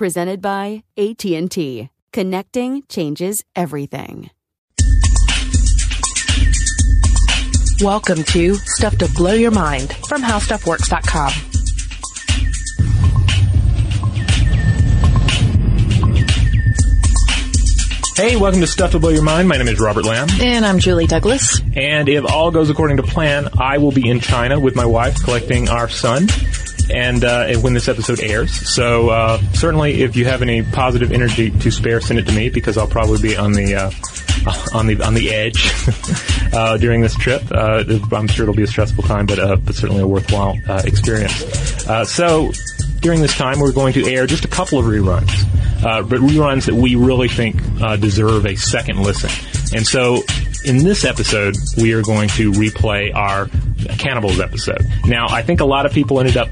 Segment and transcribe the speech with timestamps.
[0.00, 1.90] presented by AT&T.
[2.10, 4.30] Connecting changes everything.
[7.82, 11.32] Welcome to Stuff to Blow Your Mind from HowStuffWorks.com.
[18.16, 19.50] Hey, welcome to Stuff to Blow Your Mind.
[19.50, 20.28] My name is Robert Lamb.
[20.40, 21.60] And I'm Julie Douglas.
[21.76, 25.22] And if all goes according to plan, I will be in China with my wife
[25.22, 26.26] collecting our son
[26.90, 28.52] and uh, when this episode airs.
[28.68, 32.48] So uh, certainly, if you have any positive energy to spare, send it to me
[32.48, 33.90] because I'll probably be on the uh,
[34.74, 35.72] on the on the edge
[36.52, 37.42] uh, during this trip.
[37.50, 41.44] Uh, I'm sure it'll be a stressful time, but uh, but certainly a worthwhile experience.
[42.10, 42.52] so
[43.00, 45.30] during this time, we're going to air just a couple of reruns,
[45.82, 47.62] but reruns that we really think
[48.00, 49.30] deserve a second listen.
[49.74, 50.22] And so
[50.64, 53.48] in this episode, we are going to replay our
[53.98, 54.86] Cannibals episode.
[55.06, 56.50] Now, I think a lot of people ended up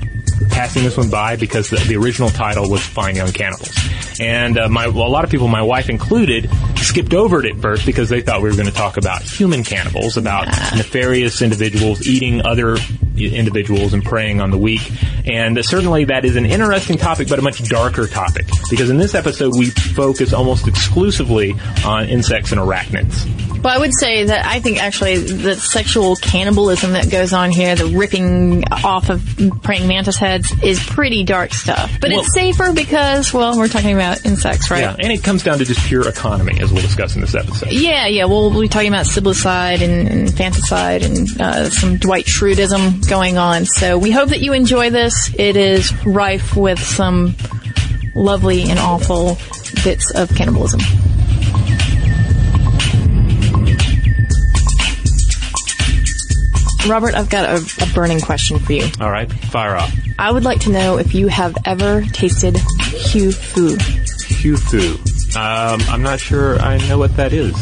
[0.50, 3.74] passing this one by because the, the original title was Fine Young Cannibals.
[4.20, 7.60] And uh, my, well, a lot of people, my wife included, skipped over it at
[7.60, 10.70] first because they thought we were going to talk about human cannibals, about yeah.
[10.76, 12.76] nefarious individuals eating other
[13.16, 14.80] individuals and preying on the weak.
[15.26, 18.46] And certainly that is an interesting topic, but a much darker topic.
[18.70, 21.54] Because in this episode, we focus almost exclusively
[21.84, 23.26] on insects and arachnids.
[23.62, 27.74] Well, I would say that I think actually the sexual cannibalism that goes on here,
[27.74, 29.20] the ripping off of
[29.64, 30.27] praying mantis heads,
[30.62, 31.98] is pretty dark stuff.
[32.00, 34.80] But well, it's safer because, well, we're talking about insects, right?
[34.80, 37.72] Yeah, and it comes down to just pure economy, as we'll discuss in this episode.
[37.72, 38.24] Yeah, yeah.
[38.24, 43.66] We'll be talking about siblicide and, and infanticide and uh, some Dwight Schrudism going on.
[43.66, 45.34] So we hope that you enjoy this.
[45.38, 47.34] It is rife with some
[48.14, 49.38] lovely and awful
[49.84, 50.80] bits of cannibalism.
[56.88, 58.86] Robert, I've got a, a, burning question for you.
[59.00, 59.94] All right, fire off.
[60.18, 63.80] I would like to know if you have ever tasted Hufu.
[64.42, 65.38] Hu Fu.
[65.38, 67.54] Um, I'm not sure I know what that is.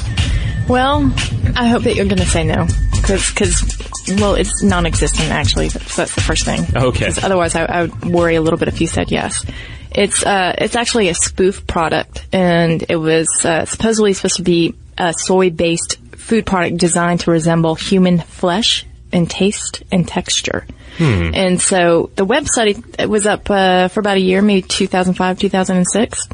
[0.69, 1.13] Well,
[1.57, 2.67] I hope that you're going to say no.
[2.93, 5.69] Because, because, well, it's non-existent actually.
[5.69, 6.65] So that's the first thing.
[6.75, 7.11] Okay.
[7.23, 9.45] Otherwise, I, I, would worry a little bit if you said yes.
[9.93, 14.75] It's, uh, it's actually a spoof product, and it was uh, supposedly supposed to be
[14.99, 20.67] a soy-based food product designed to resemble human flesh in taste and texture.
[20.99, 21.31] Hmm.
[21.35, 26.29] And so the website was up uh, for about a year, maybe 2005, 2006.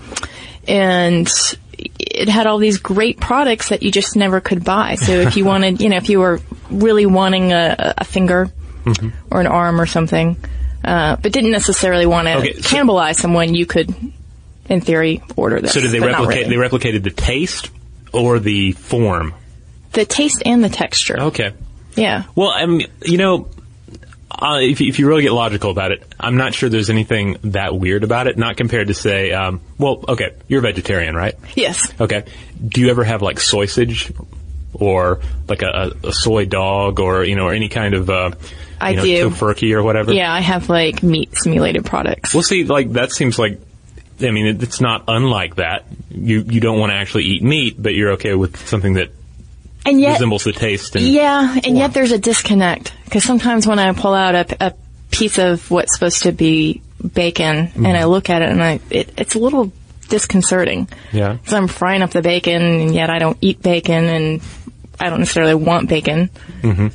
[0.68, 1.30] And
[1.98, 4.94] it had all these great products that you just never could buy.
[4.94, 6.40] So if you wanted, you know, if you were
[6.70, 8.50] really wanting a, a finger
[8.84, 9.08] mm-hmm.
[9.30, 10.36] or an arm or something,
[10.84, 13.94] uh, but didn't necessarily want to okay, so cannibalize someone, you could,
[14.68, 15.72] in theory, order this.
[15.72, 16.46] So did they replicate?
[16.46, 16.56] Really.
[16.56, 17.70] They replicated the taste
[18.12, 19.34] or the form
[19.92, 21.20] The taste and the texture.
[21.20, 21.52] Okay.
[21.94, 22.24] Yeah.
[22.34, 23.48] Well, I mean, you know,
[24.30, 27.76] uh, if, if you really get logical about it, I'm not sure there's anything that
[27.76, 28.38] weird about it.
[28.38, 31.34] Not compared to say, um, well, okay, you're a vegetarian, right?
[31.54, 31.92] Yes.
[32.00, 32.24] Okay.
[32.66, 34.12] Do you ever have like sausage
[34.72, 38.30] or like a, a, soy dog or you know or any kind of uh,
[38.80, 39.30] I know, do.
[39.30, 40.12] tofurkey or whatever?
[40.12, 42.34] Yeah, I have like meat simulated products.
[42.34, 43.60] Well, see, like that seems like.
[44.20, 45.84] I mean, it, it's not unlike that.
[46.10, 49.10] You you don't want to actually eat meat, but you're okay with something that
[49.86, 50.96] and yet, resembles the taste.
[50.96, 54.74] And, yeah, and yet there's a disconnect because sometimes when I pull out a, a
[55.10, 56.82] piece of what's supposed to be
[57.14, 57.86] bacon Mm-hmm.
[57.86, 59.72] and I look at it and I it, it's a little
[60.08, 60.88] disconcerting.
[61.12, 61.32] Yeah.
[61.34, 64.40] because I'm frying up the bacon and yet I don't eat bacon and
[65.00, 66.30] I don't necessarily want bacon.
[66.60, 66.88] Mm-hmm.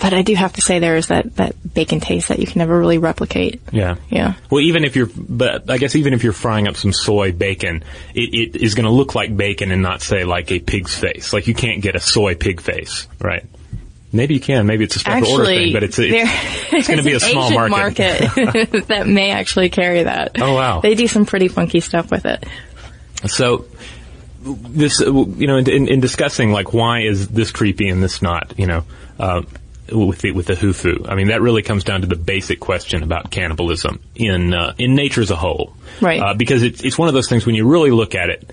[0.00, 2.58] But I do have to say there is that, that bacon taste that you can
[2.58, 3.60] never really replicate.
[3.72, 3.96] Yeah.
[4.10, 4.34] Yeah.
[4.50, 7.84] Well, even if you're, but I guess even if you're frying up some soy bacon,
[8.14, 11.32] it, it is going to look like bacon and not say like a pig's face.
[11.32, 13.44] Like you can't get a soy pig face, right?
[14.12, 14.66] Maybe you can.
[14.66, 16.30] Maybe it's a special order thing, but it's, it's,
[16.72, 18.20] it's going to be a small Asian market.
[18.86, 20.40] that may actually carry that.
[20.40, 20.80] Oh, wow.
[20.80, 22.44] They do some pretty funky stuff with it.
[23.26, 23.66] So
[24.44, 28.66] this, you know, in, in discussing like why is this creepy and this not, you
[28.66, 28.84] know,
[29.18, 29.42] uh,
[29.94, 31.08] with the, with the hufu.
[31.08, 34.94] I mean, that really comes down to the basic question about cannibalism in uh, in
[34.94, 36.20] nature as a whole, Right.
[36.20, 38.50] Uh, because it's it's one of those things when you really look at it,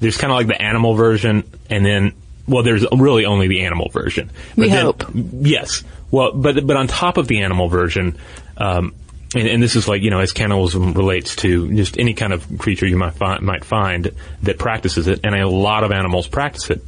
[0.00, 2.14] there's kind of like the animal version, and then
[2.48, 4.30] well, there's really only the animal version.
[4.56, 5.04] We then- hope.
[5.14, 5.84] Yes.
[6.10, 8.18] Well, but but on top of the animal version,
[8.56, 8.94] um,
[9.36, 12.58] and, and this is like you know as cannibalism relates to just any kind of
[12.58, 14.10] creature you might find, might find
[14.42, 16.82] that practices it, and a lot of animals practice it.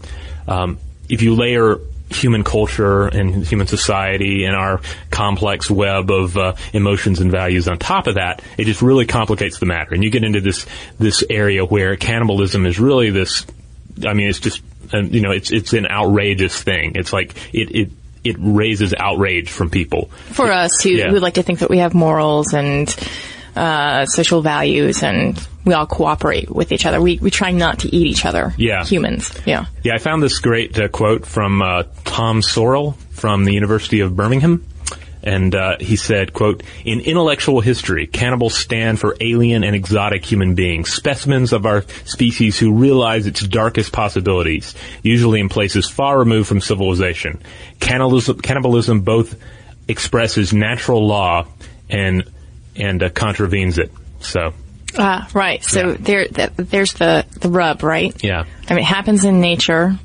[0.48, 0.78] Um,
[1.08, 1.78] if you layer
[2.14, 4.80] human culture and human society and our
[5.10, 9.58] complex web of uh, emotions and values on top of that, it just really complicates
[9.58, 10.66] the matter, and you get into this
[10.98, 13.46] this area where cannibalism is really this.
[14.06, 14.62] I mean, it's just
[14.92, 16.92] you know, it's it's an outrageous thing.
[16.96, 17.90] It's like it it
[18.24, 20.06] it raises outrage from people.
[20.30, 21.10] For us who, Yeah.
[21.10, 22.88] who like to think that we have morals and
[23.56, 27.00] uh, social values and we all cooperate with each other.
[27.00, 28.52] We, we try not to eat each other.
[28.56, 28.84] Yeah.
[28.84, 29.40] Humans.
[29.46, 29.66] Yeah.
[29.82, 34.16] Yeah, I found this great uh, quote from uh, Tom Sorell from the University of
[34.16, 34.66] Birmingham.
[35.24, 40.56] And uh, he said, quote, In intellectual history, cannibals stand for alien and exotic human
[40.56, 46.48] beings, specimens of our species who realize its darkest possibilities, usually in places far removed
[46.48, 47.40] from civilization.
[47.78, 49.40] Cannibalism, cannibalism both
[49.86, 51.46] expresses natural law
[51.88, 52.24] and
[52.76, 53.92] and uh, contravenes it.
[54.20, 54.52] So,
[54.98, 55.64] Ah, right.
[55.64, 55.96] So Yeah.
[55.98, 58.14] there, that, there's the, the rub, right?
[58.22, 58.44] yeah.
[58.68, 59.96] I mean, it happens in nature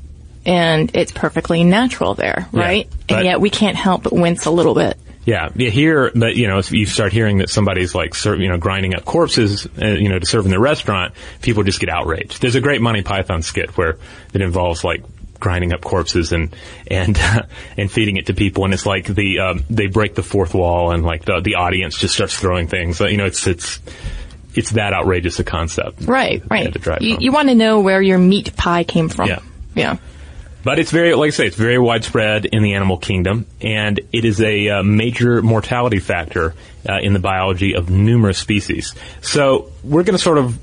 [0.45, 2.89] and it's perfectly natural there, Yeah, right?
[3.07, 4.97] but- and yet we can't help but wince a little bit.
[5.25, 5.69] Yeah, yeah.
[5.69, 8.95] Here, but you know, if you start hearing that somebody's like, serve, you know, grinding
[8.95, 12.39] up corpses, uh, you know, to serve in the restaurant, people just get outraged.
[12.41, 13.97] There's a great Monty Python skit where
[14.33, 15.03] it involves like
[15.39, 16.55] grinding up corpses and
[16.87, 17.17] and
[17.77, 20.91] and feeding it to people, and it's like the um, they break the fourth wall,
[20.91, 22.99] and like the the audience just starts throwing things.
[22.99, 23.79] You know, it's it's
[24.57, 26.01] it's that outrageous a concept.
[26.01, 26.75] Right, right.
[27.01, 29.29] You, you want to know where your meat pie came from.
[29.29, 29.39] Yeah.
[29.75, 29.97] Yeah.
[30.63, 34.25] But it's very, like I say, it's very widespread in the animal kingdom, and it
[34.25, 36.55] is a uh, major mortality factor
[36.89, 38.93] uh, in the biology of numerous species.
[39.21, 40.59] So we're going to sort of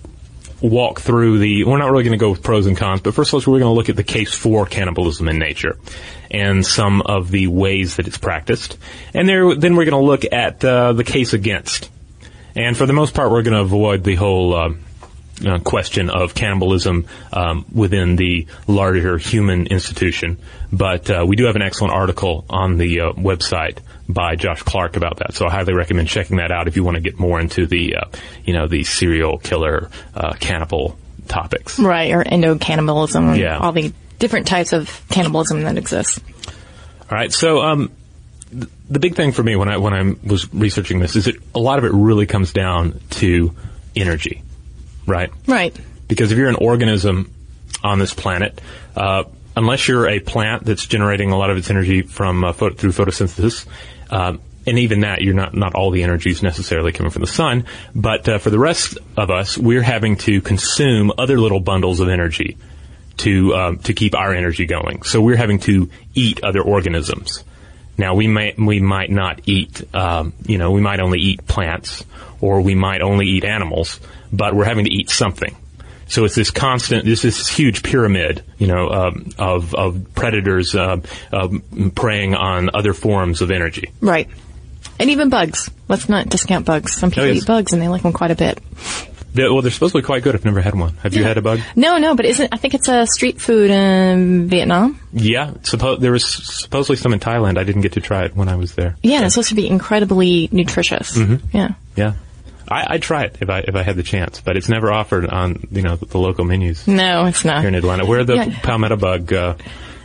[0.60, 1.64] walk through the.
[1.64, 3.60] We're not really going to go with pros and cons, but first of all, we're
[3.60, 5.78] going to look at the case for cannibalism in nature
[6.30, 8.78] and some of the ways that it's practiced,
[9.12, 11.90] and there, then we're going to look at uh, the case against.
[12.56, 14.54] And for the most part, we're going to avoid the whole.
[14.54, 14.74] Uh,
[15.44, 20.38] uh, question of cannibalism um, within the larger human institution.
[20.72, 24.96] But uh, we do have an excellent article on the uh, website by Josh Clark
[24.96, 25.34] about that.
[25.34, 27.96] So I highly recommend checking that out if you want to get more into the,
[27.96, 28.04] uh,
[28.44, 31.78] you know, the serial killer uh, cannibal topics.
[31.78, 32.12] Right.
[32.12, 33.30] Or endocannibalism.
[33.30, 33.58] and Yeah.
[33.58, 36.20] All the different types of cannibalism that exists.
[37.10, 37.32] All right.
[37.32, 37.92] So um,
[38.50, 41.36] th- the big thing for me when I when I was researching this is that
[41.54, 43.54] a lot of it really comes down to
[43.96, 44.42] energy,
[45.06, 45.30] right?
[45.46, 45.74] Right.
[46.08, 47.32] Because if you're an organism
[47.82, 48.60] on this planet,
[48.96, 49.24] uh,
[49.56, 52.92] unless you're a plant that's generating a lot of its energy from uh, pho- through
[52.92, 53.66] photosynthesis,
[54.14, 57.28] um, and even that, you're not not all the energy is necessarily coming from the
[57.28, 57.66] sun.
[57.94, 62.08] But uh, for the rest of us, we're having to consume other little bundles of
[62.08, 62.56] energy
[63.18, 65.02] to um, to keep our energy going.
[65.02, 67.44] So we're having to eat other organisms.
[67.98, 72.04] Now we might we might not eat um, you know we might only eat plants
[72.40, 74.00] or we might only eat animals,
[74.32, 75.56] but we're having to eat something.
[76.06, 80.98] So it's this constant, this this huge pyramid, you know, um, of of predators uh,
[81.32, 83.90] um, preying on other forms of energy.
[84.00, 84.28] Right.
[85.00, 85.70] And even bugs.
[85.88, 86.92] Let's not discount bugs.
[86.94, 87.42] Some people Oh, yes.
[87.42, 88.58] eat bugs and they like them quite a bit.
[89.32, 90.36] They're, well, they're supposed to be quite good.
[90.36, 90.94] I've never had one.
[90.98, 91.58] Have you had a bug?
[91.74, 95.00] No, no, but isn't I think it's a street food in Vietnam.
[95.12, 95.50] Yeah.
[95.62, 97.58] Suppo- there was supposedly some in Thailand.
[97.58, 98.94] I didn't get to try it when I was there.
[99.02, 101.16] Yeah, it's supposed to be incredibly nutritious.
[101.18, 101.56] Mm-hmm.
[101.56, 101.70] Yeah.
[101.96, 102.12] Yeah.
[102.70, 105.26] I, I'd try it if I if I had the chance, but it's never offered
[105.28, 107.60] on you know the, the local menus No, it's not.
[107.60, 108.06] here in Atlanta.
[108.06, 108.60] Where are the Yeah.
[108.62, 109.54] palmetto bug uh,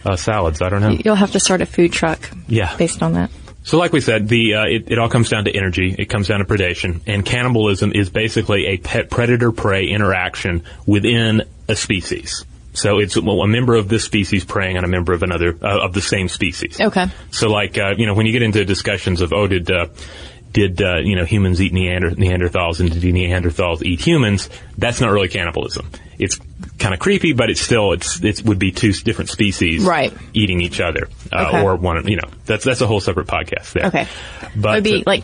[0.05, 0.61] uh, salads?
[0.61, 0.89] I don't know.
[0.91, 2.29] You'll have to start a food truck.
[2.47, 2.75] Yeah.
[2.77, 3.31] Based on that.
[3.63, 5.93] So, like we said, the uh, it, it all comes down to energy.
[5.97, 11.43] It comes down to predation, and cannibalism is basically a pet predator prey interaction within
[11.67, 12.45] a species.
[12.73, 15.83] So it's well, a member of this species preying on a member of another uh,
[15.83, 16.79] of the same species.
[16.79, 17.07] Okay.
[17.31, 19.87] So, like uh, you know, when you get into discussions of oh, did uh,
[20.51, 24.49] did uh, you know humans eat Neander- Neanderthals and did Neanderthals eat humans?
[24.77, 25.89] That's not really cannibalism.
[26.17, 26.39] It's
[26.79, 30.13] kind of creepy, but it's still it's it would be two different species Right.
[30.33, 31.61] eating each other, uh, Okay.
[31.63, 32.07] or one.
[32.07, 33.73] You know, that's that's a whole separate podcast.
[33.73, 33.85] There.
[33.85, 34.07] Okay.
[34.55, 35.23] but It'd be uh, like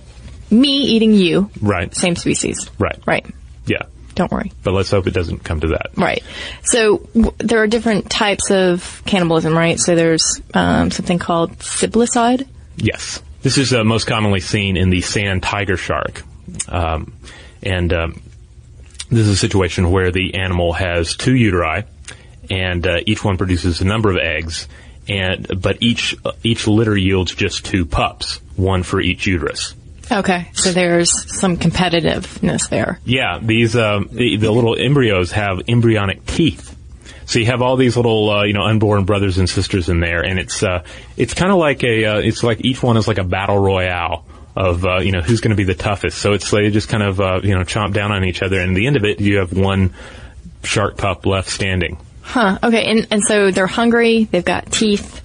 [0.51, 2.69] me eating you, right, same species.
[2.79, 3.25] right, Right.
[3.65, 3.83] yeah.
[4.13, 4.53] Don't worry.
[4.63, 5.87] But let's hope it doesn't come to that.
[5.97, 6.23] Right.
[6.63, 9.77] So w- there are different types of cannibalism, right?
[9.77, 12.47] So there's um, something called siblicide.
[12.77, 13.21] Yes.
[13.45, 16.23] This is uh, most commonly seen in the sand tiger shark.
[16.67, 17.13] Um,
[17.61, 18.21] and um,
[19.11, 21.85] this is a situation where the animal has two uteri,
[22.49, 24.67] and uh, each one produces a number of eggs,
[25.07, 29.75] and but each each litter yields just two pups, one for each uterus.
[30.11, 30.49] Okay.
[30.53, 32.99] So there's some competitiveness there.
[33.05, 36.74] Yeah, these um, the, the little embryos have embryonic teeth.
[37.25, 40.23] So you have all these little, uh, you know, unborn brothers and sisters in there,
[40.23, 40.83] and it's uh,
[41.17, 44.25] it's kind of like a, uh, it's like each one is like a battle royale
[44.55, 46.17] of, uh, you know, who's going to be the toughest.
[46.17, 48.71] So it's they just kind of, uh, you know, chomp down on each other, and
[48.71, 49.93] at the end of it, you have one
[50.63, 51.97] shark pup left standing.
[52.21, 52.57] Huh.
[52.61, 52.85] Okay.
[52.85, 54.25] And and so they're hungry.
[54.25, 55.21] They've got teeth.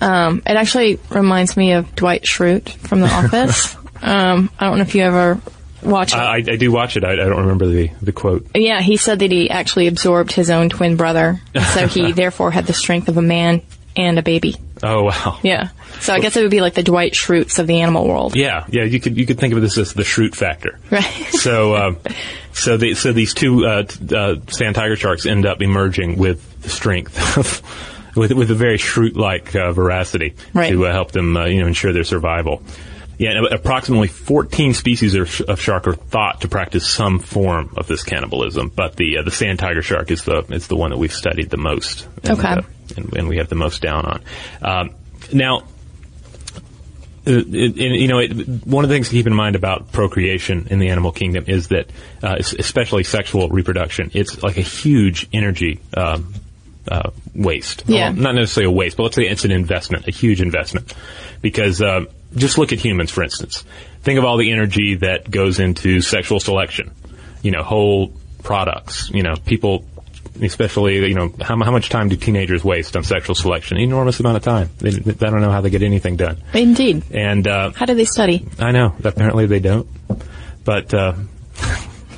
[0.00, 3.74] Um, it actually reminds me of Dwight Schrute from The Office.
[4.02, 5.40] um, I don't know if you ever
[5.82, 6.18] watch it.
[6.18, 7.04] I, I, do watch it.
[7.04, 8.46] I, I don't remember the the quote.
[8.54, 11.40] yeah, he said that he actually absorbed his own twin brother,
[11.74, 13.62] so he therefore had the strength of a man
[13.96, 14.56] and a baby.
[14.82, 15.38] Oh wow.
[15.42, 15.68] Yeah.
[16.00, 18.36] So I guess it would be like the Dwight Schrutes of the animal world.
[18.36, 18.84] Yeah, yeah.
[18.84, 20.78] You could you could think of this as the Schrute factor.
[20.90, 21.02] Right.
[21.30, 21.98] So, um,
[22.52, 26.60] so they, so these two uh, t- uh, sand tiger sharks end up emerging with
[26.60, 27.62] the strength of,
[28.16, 30.68] with with a very Schrute-like uh, veracity Right.
[30.70, 32.62] to uh, help them, uh, you know, ensure their survival.
[33.18, 38.70] Yeah, approximately 14 species of, shark are thought to practice some form of this cannibalism,
[38.74, 41.48] but the uh, the sand tiger shark is the is the one that we've studied
[41.48, 42.06] the most.
[42.24, 42.48] And, Okay.
[42.48, 42.62] uh,
[42.96, 44.22] and, and we have the most down on.
[44.60, 44.90] Um,
[45.32, 45.62] now,
[47.26, 48.32] uh, it, and, you know, it,
[48.66, 51.68] one of the things to keep in mind about procreation in the animal kingdom is
[51.68, 51.90] that,
[52.22, 56.34] uh, especially sexual reproduction, it's like a huge energy um,
[56.88, 57.82] uh, waste.
[57.86, 58.10] Yeah.
[58.10, 60.94] Well, not necessarily a waste, but let's say it's an investment, a huge investment.
[61.42, 63.64] Because um, just look at humans, for instance.
[64.02, 66.92] Think of all the energy that goes into sexual selection.
[67.42, 69.10] You know, whole products.
[69.12, 69.84] You know, people
[70.42, 73.78] especially you know how, how much time do teenagers waste on sexual selection?
[73.78, 74.70] Enormous amount of time.
[74.78, 76.42] They, they don't know how they get anything done.
[76.54, 77.04] Indeed.
[77.10, 78.46] And uh, How do they study?
[78.58, 79.88] I know apparently they don't,
[80.64, 81.14] but uh,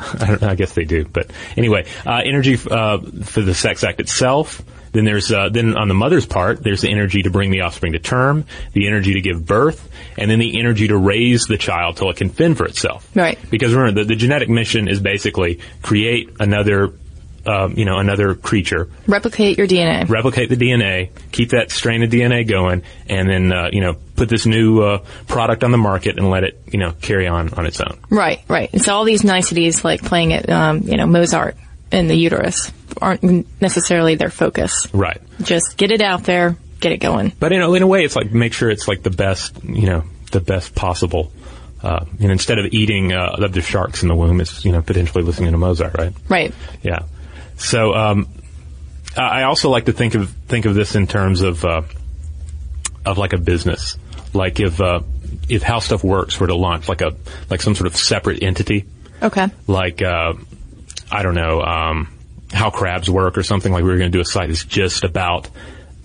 [0.00, 1.05] I, don't, I guess they do.
[1.05, 4.62] But anyway, uh, energy uh, for the sex act itself.
[4.92, 7.92] Then there's uh, then on the mother's part, there's the energy to bring the offspring
[7.92, 11.97] to term, the energy to give birth, and then the energy to raise the child
[11.97, 13.09] till it can fend for itself.
[13.14, 13.38] Right.
[13.50, 16.92] Because remember, the, the genetic mission is basically create another,
[17.47, 20.09] um, you know, another creature Replicate your DNA.
[20.09, 24.28] replicate the DNA, keep that strain of DNA going, and then uh, you know put
[24.28, 27.66] this new uh, product on the market and let it you know carry on on
[27.66, 27.99] its own.
[28.11, 28.80] Right, right.
[28.80, 31.57] So all these niceties, like playing it, um, you know, Mozart
[31.92, 33.23] in the uterus, aren't
[33.61, 34.87] necessarily their focus.
[34.92, 35.21] Right.
[35.42, 37.33] Just get it out there, get it going.
[37.38, 39.87] But in a, in a way, it's like make sure it's like the best you
[39.87, 41.33] know the best possible.
[41.83, 45.23] Uh, and instead of eating uh, the sharks in the womb, it's you know potentially
[45.25, 46.12] listening to Mozart, right?
[46.28, 46.52] Right.
[46.83, 47.00] Yeah.
[47.57, 48.28] So um,
[49.16, 51.83] I I also like to think of think of this in terms of uh,
[53.07, 53.97] of like a business.
[54.35, 55.00] Like if uh,
[55.49, 57.14] if How Stuff Works were to launch like a
[57.49, 58.85] like some sort of separate entity,
[59.23, 59.47] Okay.
[59.66, 60.35] like uh,
[61.11, 62.12] I don't know um,
[62.53, 63.73] how crabs work or something.
[63.73, 65.49] Like we were going to do a site that's just about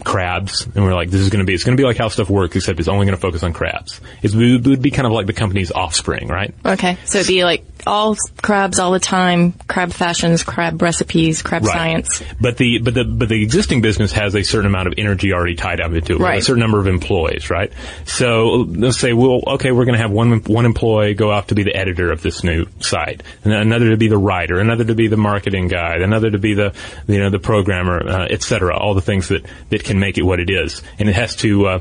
[0.03, 2.09] crabs, and we're like, this is going to be it's going to be like How
[2.09, 4.01] Stuff Works, except it's only going to focus on crabs.
[4.21, 6.53] It's, it would be kind of like the company's offspring, right?
[6.65, 6.97] Okay.
[7.05, 11.73] So it'd be like all crabs all the time, crab fashions, crab recipes, crab Right.
[11.73, 12.23] science.
[12.39, 15.55] But the but the but the existing business has a certain amount of energy already
[15.55, 16.19] tied up into it.
[16.19, 16.39] Right.
[16.39, 17.71] A certain number of employees, right?
[18.05, 21.55] So let's say, well, okay, we're going to have one one employee go off to
[21.55, 24.95] be the editor of this new site, and another to be the writer, another to
[24.95, 26.73] be the marketing guy, another to be the
[27.07, 28.77] you know the programmer, uh, et cetera.
[28.77, 31.67] All the things that that can make it what it is, and it has to.
[31.67, 31.79] Uh,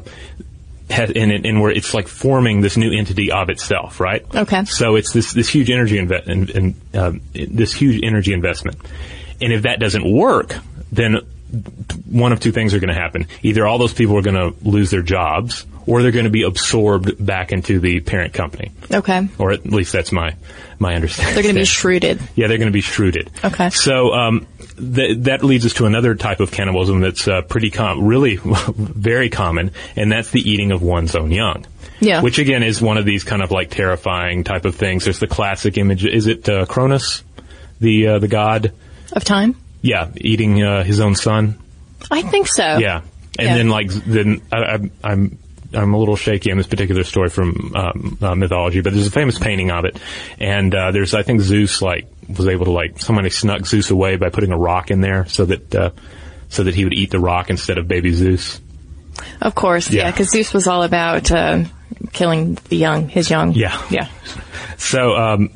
[0.93, 4.25] has, and, it- and where it's like forming this new entity of itself, right?
[4.35, 4.65] Okay.
[4.65, 8.77] So it's this this huge energy inve- in, in, um, this huge energy investment,
[9.41, 10.57] and if that doesn't work,
[10.93, 11.17] then
[12.11, 14.55] one of two things are going to happen: either all those people are going to
[14.69, 19.29] lose their jobs, or they're going to be absorbed back into the parent company, Okay.
[19.39, 20.35] or at least that's my
[20.79, 21.35] my understanding.
[21.35, 22.21] They're going to be Schruted.
[22.35, 23.29] Yeah, they're going to be Schruted.
[23.45, 23.71] Okay.
[23.71, 28.05] So um, th- that leads us to another type of cannibalism that's uh, pretty com-
[28.05, 31.67] really very common, and that's the eating of one's own young.
[32.01, 32.21] Yeah.
[32.23, 35.05] Which again is one of these kind of like terrifying type of things.
[35.05, 36.05] There's the classic image.
[36.05, 37.23] Is it uh, Cronus,
[37.81, 38.73] the uh, the god?
[39.13, 39.55] Of time?
[39.83, 41.59] Yeah, eating uh, his own son.
[42.11, 42.79] I think so.
[42.79, 43.03] Yeah,
[43.39, 43.57] and Yeah.
[43.57, 45.39] then like then I, I, I'm
[45.75, 49.11] I'm a little shaky on this particular story from um, uh, mythology, but there's a
[49.11, 49.99] famous painting of it,
[50.39, 54.17] and uh, there's I think Zeus like was able to like somebody snuck Zeus away
[54.17, 55.91] by putting a rock in there so that uh,
[56.49, 58.61] so that he would eat the rock instead of baby Zeus.
[59.41, 59.91] Of course.
[59.91, 60.05] Yeah.
[60.05, 61.65] Yeah, because Zeus was all about uh,
[62.13, 63.53] killing the young, his young.
[63.53, 63.81] Yeah.
[63.91, 64.09] Yeah.
[64.79, 65.51] So, um,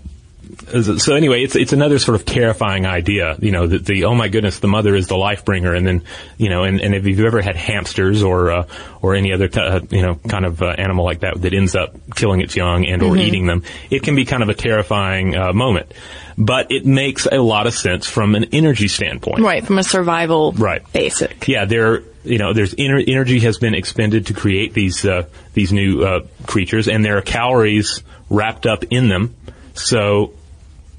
[0.99, 4.29] so anyway, it's it's another sort of terrifying idea, you know, that the oh my
[4.29, 6.03] goodness, the mother is the life bringer, and then
[6.39, 8.67] you know, and, and if you've ever had hamsters or uh,
[9.01, 11.77] or any other t- uh, you know kind of uh, animal like that that ends
[11.77, 15.37] up killing its young and or eating them, it can be kind of a terrifying
[15.37, 15.93] uh, moment.
[16.39, 19.41] But it makes a lot of sense from an energy standpoint.
[19.41, 20.83] Right, from a survival Right.
[20.93, 21.49] basic.
[21.49, 25.73] Yeah, there, you know, there's ener- energy has been expended to create these uh, these
[25.73, 29.35] new uh, creatures, and there are calories wrapped up in them.
[29.73, 30.33] So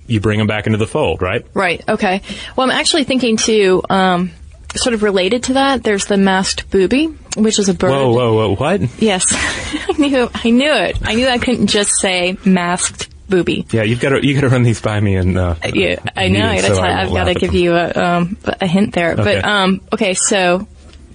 [0.08, 1.46] you bring them back into the fold, right?
[1.54, 1.84] Right.
[1.88, 2.22] Okay.
[2.56, 4.32] Well, I'm actually thinking too, um,
[4.76, 5.84] sort of related to that.
[5.84, 7.92] There's the masked booby, which is a bird.
[7.92, 8.56] Whoa, whoa, whoa!
[8.56, 9.02] What?
[9.02, 9.26] Yes,
[9.90, 10.30] I knew.
[10.34, 10.98] I knew it.
[11.04, 13.66] I knew I couldn't just say masked booby.
[13.72, 15.38] Yeah, you've got to you got to run these by me and.
[15.38, 16.48] Uh, Yeah, I know.
[16.48, 17.60] meeting, That's so why I I've got to give them.
[17.62, 19.12] you a, um, a hint there.
[19.14, 19.24] Okay.
[19.42, 20.68] But um, okay, so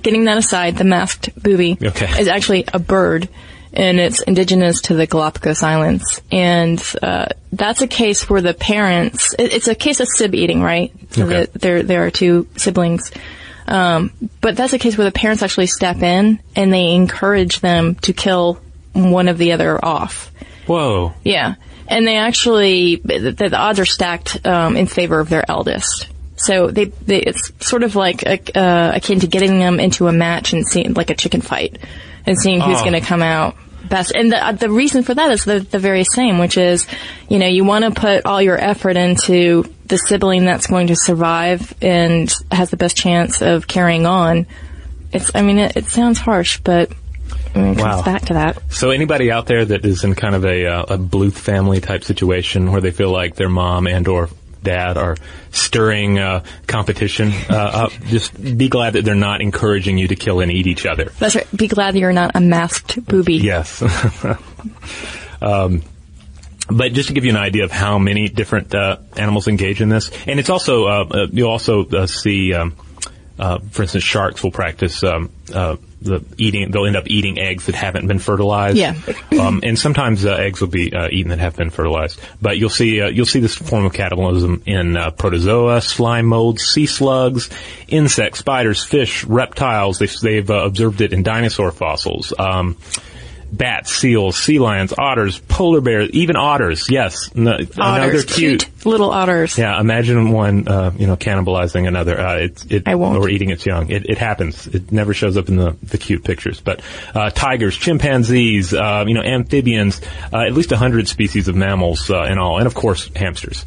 [0.03, 2.21] getting that aside, the masked booby Okay.
[2.21, 3.29] is actually a bird,
[3.75, 6.21] and it's indigenous to the Galapagos Islands.
[6.31, 9.35] And uh, that's a case where the parents.
[9.39, 10.93] It, it's a case of sib eating, right?
[11.11, 11.35] So Okay.
[11.35, 13.11] that there there are two siblings.
[13.67, 17.95] Um, but that's a case where the parents actually step in and they encourage them
[17.97, 18.61] to kill
[18.93, 20.31] one of the other off.
[20.67, 21.15] Whoa!
[21.25, 21.55] Yeah,
[21.89, 26.09] and they actually the, the odds are stacked um, in favor of their eldest.
[26.37, 30.53] So they, they it's sort of like uh, akin to getting them into a match
[30.53, 31.79] and seeing like a chicken fight
[32.27, 32.85] and seeing who's Oh.
[32.85, 33.57] going to come out
[33.89, 34.13] best.
[34.15, 36.87] And the uh, the reason for that is the the very same, which is
[37.29, 40.97] you know you want to put all your effort into the sibling that's going to
[40.97, 44.47] survive and has the best chance of carrying on.
[45.13, 46.91] It's I mean it, it sounds harsh, but
[47.55, 48.03] I mean, it comes Wow.
[48.03, 48.63] back to that.
[48.73, 52.05] So anybody out there that is in kind of a uh, a Bluth family type
[52.05, 54.31] situation where they feel like their mom and or
[54.63, 55.17] dad are
[55.51, 60.41] stirring uh, competition uh, up, just be glad that they're not encouraging you to kill
[60.41, 61.13] and eat each other.
[61.19, 61.57] That's right.
[61.57, 63.37] Be glad that you're not a masked booby.
[63.37, 63.83] Yes.
[65.43, 65.83] um,
[66.71, 69.89] but just to give you an idea of how many different uh, animals engage in
[69.89, 72.77] this, and it's also uh, uh, you'll also uh, see, um,
[73.43, 76.71] uh, for instance, sharks will practice um, uh, the eating.
[76.71, 78.77] They'll end up eating eggs that haven't been fertilized.
[78.77, 78.95] Yeah.
[79.41, 82.21] um, and sometimes uh, eggs will be uh, eaten that have been fertilized.
[82.41, 86.63] But you'll see uh, you'll see this form of cannibalism in uh, protozoa, slime molds,
[86.65, 87.51] sea slugs,
[87.89, 89.99] insects, spiders, fish, reptiles.
[89.99, 92.33] They've, they've uh, observed it in dinosaur fossils.
[92.39, 92.77] Um,
[93.53, 96.91] bats, seals, sea lions, otters, polar bears, even otters.
[96.91, 98.87] Yes, no, I know they're Otters, cute.
[98.87, 99.59] little otters.
[99.59, 102.19] Yeah, imagine one, uh, you know, cannibalizing another.
[102.19, 103.19] Uh, it, it, I won't.
[103.19, 103.91] Or eating its young.
[103.91, 104.67] It, it happens.
[104.67, 106.61] It never shows up in the, the cute pictures.
[106.61, 106.81] But
[107.15, 110.01] uh, tigers, chimpanzees, uh, you know, amphibians,
[110.33, 113.67] uh, at least a hundred species of mammals uh, in all, and of course hamsters.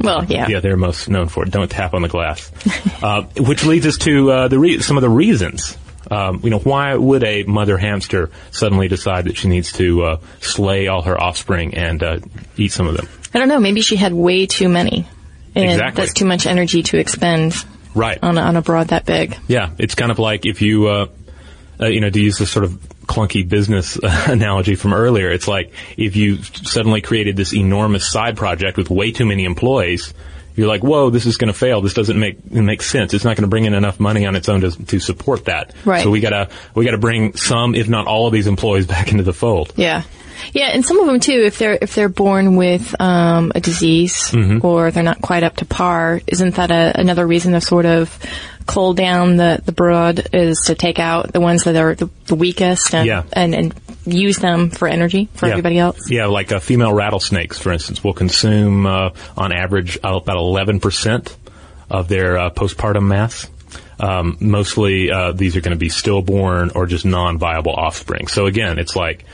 [0.00, 0.46] Well, yeah.
[0.48, 1.50] Yeah, they're most known for it.
[1.50, 2.50] Don't tap on the glass.
[3.02, 5.76] uh, which leads us to uh, the re- some of the reasons.
[6.10, 10.20] Um, you know, why would a mother hamster suddenly decide that she needs to uh,
[10.40, 12.18] slay all her offspring and uh,
[12.56, 13.08] eat some of them?
[13.34, 13.60] I don't know.
[13.60, 15.06] Maybe she had way too many.
[15.54, 16.02] And Exactly.
[16.02, 17.54] that's too much energy to expend
[17.94, 18.18] Right.
[18.22, 19.36] on a, on a broad that big.
[19.48, 21.06] Yeah, it's kind of like if you, uh,
[21.80, 22.72] uh, you know, to use this sort of
[23.06, 28.76] clunky business analogy from earlier, it's like if you suddenly created this enormous side project
[28.76, 30.14] with way too many employees,
[30.58, 31.80] you're like, whoa, this is going to fail.
[31.80, 33.14] This doesn't make make sense.
[33.14, 35.72] It's not going to bring in enough money on its own to to support that.
[35.84, 36.02] Right.
[36.02, 39.22] So we gotta we gotta bring some, if not all, of these employees back into
[39.22, 39.72] the fold.
[39.76, 40.02] Yeah.
[40.52, 44.30] Yeah, and some of them too, if they're if they're born with um, a disease
[44.32, 44.64] Mm-hmm.
[44.66, 48.18] or they're not quite up to par, isn't that a, another reason to sort of
[48.66, 52.34] cull down the the brood is to take out the ones that are the, the
[52.34, 53.22] weakest and, Yeah.
[53.32, 53.74] and and
[54.04, 55.52] use them for energy for Yeah.
[55.52, 56.10] everybody else?
[56.10, 61.34] Yeah, like uh, female rattlesnakes, for instance, will consume uh, on average about 11%
[61.90, 63.48] of their uh, postpartum mass.
[64.00, 68.28] Um, mostly, uh, these are going to be stillborn or just non-viable offspring.
[68.28, 69.24] So again, it's like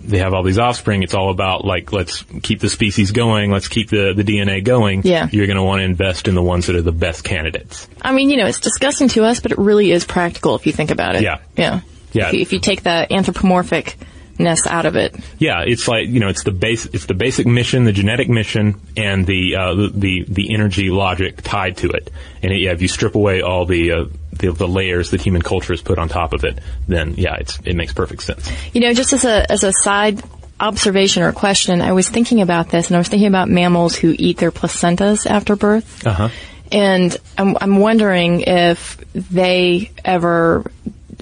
[0.00, 1.02] they have all these offspring.
[1.02, 3.50] It's all about like let's keep the species going.
[3.50, 5.02] Let's keep the the DNA going.
[5.04, 5.28] Yeah.
[5.30, 7.88] You're going to want to invest in the ones that are the best candidates.
[8.00, 10.72] I mean, you know, it's disgusting to us, but it really is practical if you
[10.72, 11.22] think about it.
[11.22, 11.38] Yeah.
[11.56, 11.80] Yeah.
[12.12, 12.28] Yeah.
[12.28, 13.96] If you, if you take the anthropomorphic
[14.38, 15.14] ness out of it.
[15.38, 18.80] Yeah, it's like you know, it's the base, it's the basic mission, the genetic mission,
[18.96, 22.10] and the uh, the, the the energy logic tied to it.
[22.42, 25.42] And it, yeah, if you strip away all the, uh, the the layers that human
[25.42, 28.50] culture has put on top of it, then yeah, it's it makes perfect sense.
[28.72, 30.22] You know, just as a as a side
[30.58, 34.14] observation or question, I was thinking about this, and I was thinking about mammals who
[34.16, 36.06] eat their placentas after birth.
[36.06, 36.28] Uh huh.
[36.70, 40.64] And I'm, I'm wondering if they ever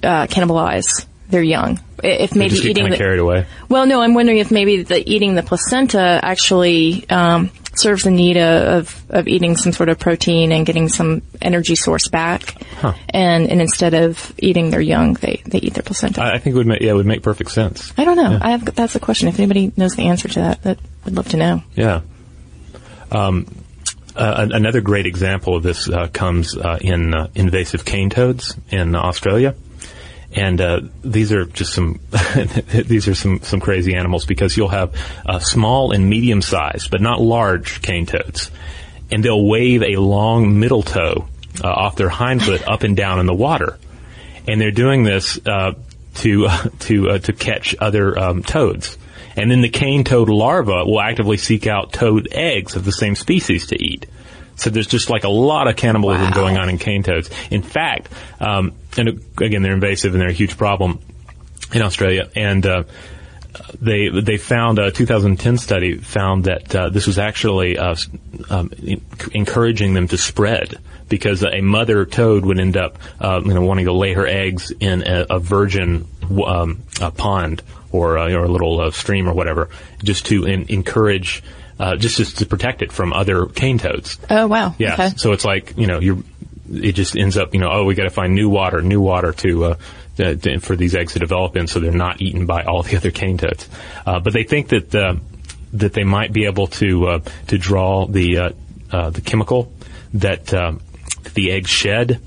[0.03, 1.81] uh, cannibalize their young.
[2.03, 3.47] If maybe eating the, carried away.
[3.69, 8.37] well, no, I'm wondering if maybe the eating the placenta actually um, serves the need
[8.37, 12.55] of of eating some sort of protein and getting some energy source back,
[13.09, 16.23] and and instead of eating their young, they they eat their placenta.
[16.23, 17.93] I, I think it would make yeah, it would make perfect sense.
[17.97, 18.39] I don't know.
[18.41, 19.29] I have that's a question.
[19.29, 21.63] If anybody knows the answer to that, that would love to know.
[21.75, 22.03] Yeah.
[23.11, 23.47] Um,
[24.15, 28.95] uh, another great example of this uh, comes uh, in uh, invasive cane toads in
[28.95, 29.55] Australia.
[30.33, 31.99] And uh, these are just some
[32.73, 34.95] these are some some crazy animals because you'll have
[35.27, 38.51] uh, small and medium sized, but not large cane toads,
[39.11, 41.27] and they'll wave a long middle toe
[41.65, 43.77] uh, off their hind foot up and down in the water,
[44.47, 45.73] and they're doing this uh,
[46.17, 46.49] to
[46.81, 48.97] to uh, to catch other um, toads.
[49.37, 53.15] And then the cane toad larva will actively seek out toad eggs of the same
[53.15, 54.07] species to eat.
[54.57, 57.31] So there's just like a lot of cannibalism going on in cane toads.
[57.51, 61.01] In fact, um, and again, they're invasive and they're a huge problem
[61.73, 62.29] in Australia.
[62.35, 62.85] And uh,
[63.81, 67.97] they they found a 2010 study found that uh, this was actually uh,
[68.49, 68.71] um,
[69.33, 73.87] encouraging them to spread because a mother toad would end up uh, you know wanting
[73.87, 76.07] to lay her eggs in a, a virgin
[76.47, 79.69] um, a pond or, uh, or a little uh, stream or whatever
[80.03, 81.43] just to en- encourage
[81.81, 84.19] uh, just, just to protect it from other cane toads.
[84.29, 84.75] Oh wow.
[84.79, 84.93] Yeah.
[84.95, 85.09] Okay.
[85.17, 86.19] So it's like you know you're.
[86.71, 89.33] It just ends up you know oh we got to find new water new water
[89.33, 89.65] to.
[89.65, 89.75] Uh,
[90.17, 92.95] to- to- for these eggs to develop in, so they're not eaten by all the
[92.99, 93.67] other cane toads.
[94.05, 95.15] Uh, but they think that uh,
[95.73, 98.51] that they might be able to uh, to draw the uh,
[98.93, 99.73] uh, the chemical
[100.15, 100.73] that uh,
[101.35, 102.21] the eggs shed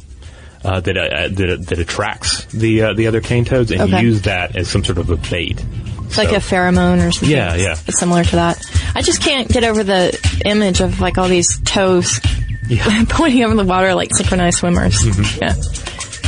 [0.64, 4.02] uh, that, uh, that that attracts the uh, the other cane toads, and Okay.
[4.02, 5.64] use that as some sort of a bait.
[6.06, 7.30] It's like a pheromone or something.
[7.30, 7.76] Yeah, yeah.
[7.88, 8.66] It's similar to that.
[8.96, 12.20] I just can't get over the image of like all these toes
[12.68, 13.06] Yeah.
[13.10, 14.96] pointing over the water like synchronized swimmers.
[14.96, 15.42] Mm-hmm.
[15.42, 15.54] Yeah.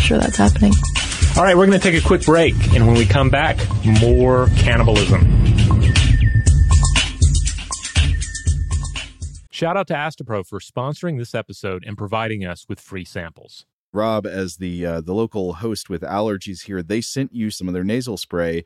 [0.01, 0.73] Sure that's happening.
[1.37, 3.57] All right, we're going to take a quick break, and when we come back,
[3.99, 5.21] more cannibalism.
[9.51, 13.65] Shout out to Astepro for sponsoring this episode and providing us with free samples.
[13.93, 17.73] Rob, as the uh, the local host with allergies here, they sent you some of
[17.73, 18.65] their nasal spray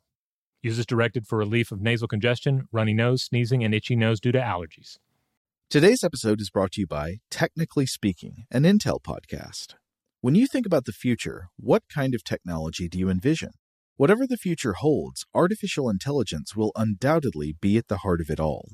[0.63, 4.31] Use as directed for relief of nasal congestion, runny nose, sneezing, and itchy nose due
[4.31, 4.99] to allergies.
[5.71, 9.73] Today's episode is brought to you by Technically Speaking, an Intel podcast.
[10.19, 13.53] When you think about the future, what kind of technology do you envision?
[13.95, 18.73] Whatever the future holds, artificial intelligence will undoubtedly be at the heart of it all.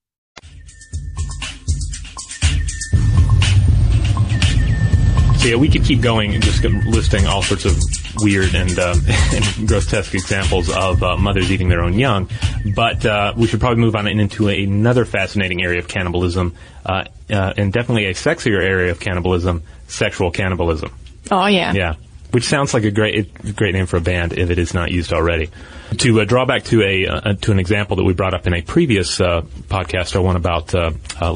[5.41, 7.75] So yeah, we could keep going and just listing all sorts of
[8.17, 12.29] weird and, um, and grotesque examples of uh, mothers eating their own young,
[12.75, 16.53] but uh, we should probably move on into another fascinating area of cannibalism,
[16.85, 20.91] uh, uh and definitely a sexier area of cannibalism: sexual cannibalism.
[21.31, 21.95] Oh yeah, yeah.
[22.29, 25.11] Which sounds like a great, great name for a band if it is not used
[25.11, 25.49] already.
[25.97, 28.53] To uh, draw back to a uh, to an example that we brought up in
[28.53, 30.71] a previous podcast, or one about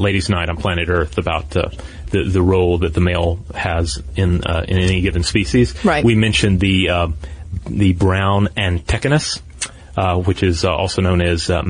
[0.00, 1.56] Ladies' Night on Planet Earth, about
[2.10, 5.84] the, the role that the male has in uh, in any given species.
[5.84, 6.04] Right.
[6.04, 7.08] We mentioned the uh,
[7.66, 9.40] the brown antechinus,
[9.96, 11.62] uh, which is uh, also known as uh,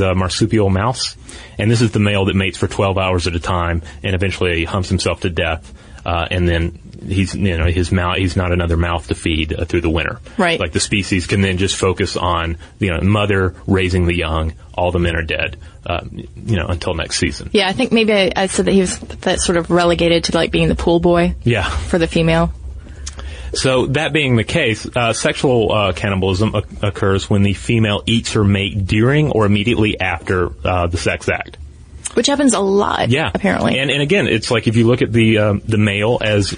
[0.00, 1.16] uh, marsupial mouse,
[1.58, 4.64] and this is the male that mates for 12 hours at a time and eventually
[4.64, 5.72] humps himself to death,
[6.06, 9.64] uh, and then he's you know his mouth he's not another mouth to feed uh,
[9.64, 10.20] through the winter.
[10.38, 10.58] Right.
[10.58, 14.54] Like the species can then just focus on you know mother raising the young.
[14.76, 15.56] All the men are dead.
[15.86, 17.50] Uh, you know until next season.
[17.52, 20.36] Yeah, I think maybe I, I, said that he was that sort of relegated to
[20.36, 21.36] like being the pool boy.
[21.42, 21.68] Yeah.
[21.68, 22.52] For the female.
[23.52, 28.42] So that being the case, uh, sexual uh, cannibalism occurs when the female eats her
[28.42, 31.58] mate during or immediately after uh, the sex act
[32.14, 33.10] which happens a lot.
[33.10, 33.78] Yeah, apparently.
[33.78, 36.56] And and again, it's like if you look at the um, the male as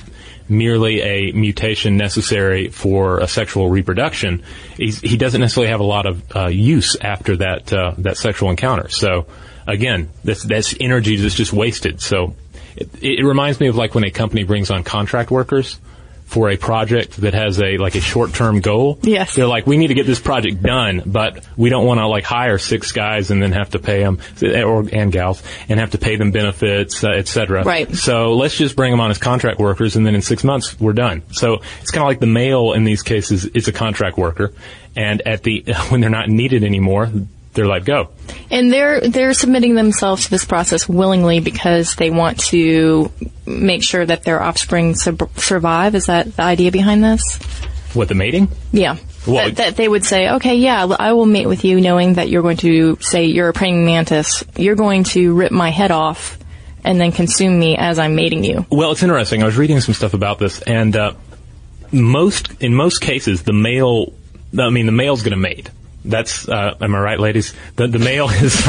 [0.48, 4.42] merely a mutation necessary for a sexual reproduction,
[4.76, 8.88] he doesn't necessarily have a lot of uh, use after that uh, that sexual encounter.
[8.88, 9.26] So
[9.66, 12.00] again, that's that's energy that's just wasted.
[12.00, 12.34] So
[12.76, 15.78] it, it reminds me of like when a company brings on contract workers
[16.26, 18.98] for a project that has a like a short term goal.
[19.02, 19.34] Yes.
[19.34, 22.24] They're like, we need to get this project done, but we don't want to like
[22.24, 25.98] hire six guys and then have to pay them or and gals and have to
[25.98, 27.62] pay them benefits, uh, etc.
[27.62, 27.94] Right.
[27.94, 30.92] So let's just bring them on as contract workers, and then in six months we're
[30.92, 31.22] done.
[31.32, 34.52] So it's kind of like the male in these cases is a contract worker,
[34.96, 37.10] and at the when they're not needed anymore,
[37.56, 38.10] they're let go.
[38.50, 43.10] And they're they're submitting themselves to this process willingly because they want to
[43.44, 45.96] make sure that their offspring sub- survive.
[45.96, 47.22] Is that the idea behind this?
[47.94, 48.48] What the mating?
[48.72, 48.98] Yeah.
[49.26, 52.28] Well, that, that, they would say, okay, yeah, I will mate with you, knowing that
[52.28, 54.44] you're going to say you're a praying mantis.
[54.56, 56.38] You're going to rip my head off
[56.84, 58.64] and then consume me as I'm mating you.
[58.70, 59.42] Well, it's interesting.
[59.42, 61.14] I was reading some stuff about this, and uh,
[61.90, 64.12] most in most cases, the male,
[64.56, 65.70] I mean, the male's going to mate
[66.08, 67.52] That's uh, am I right, ladies?
[67.76, 68.64] The the male is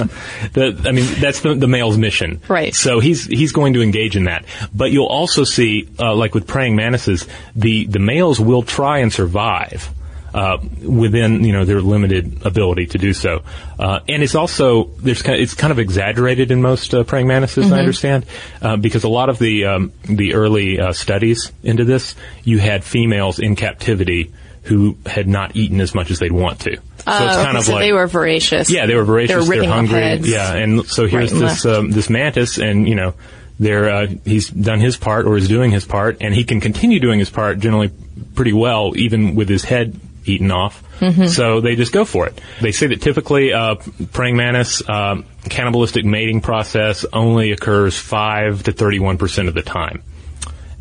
[0.54, 2.42] the I mean that's the, the male's mission.
[2.48, 2.74] Right.
[2.74, 4.46] So he's he's going to engage in that.
[4.74, 9.12] But you'll also see, uh, like with praying mantises, the the males will try and
[9.12, 9.90] survive.
[10.34, 13.44] Uh, within you know their limited ability to do so,
[13.80, 17.28] uh, and it's also there's kind of, it's kind of exaggerated in most uh, praying
[17.28, 18.26] mantises, I understand,
[18.62, 22.84] uh, because a lot of the um, the early uh, studies into this, you had
[22.84, 24.34] females in captivity
[24.68, 26.78] who had not eaten as much as they'd want to.
[27.08, 28.70] So it's Oh, kind of so like they were voracious.
[28.70, 29.48] yeah, they were voracious.
[29.48, 30.30] They off hungry.
[30.30, 33.14] Yeah, and so here's Right and this um, this mantis, and you know,
[33.60, 37.00] they're uh, he's done his part or is doing his part, and he can continue
[37.00, 37.92] doing his part generally
[38.36, 40.84] pretty well, even with his head eaten off.
[41.00, 41.28] Mm-hmm.
[41.28, 42.42] So they just go for it.
[42.60, 43.76] They say that typically, uh,
[44.12, 50.04] praying mantis um, cannibalistic mating process only occurs five to thirty-one percent of the time,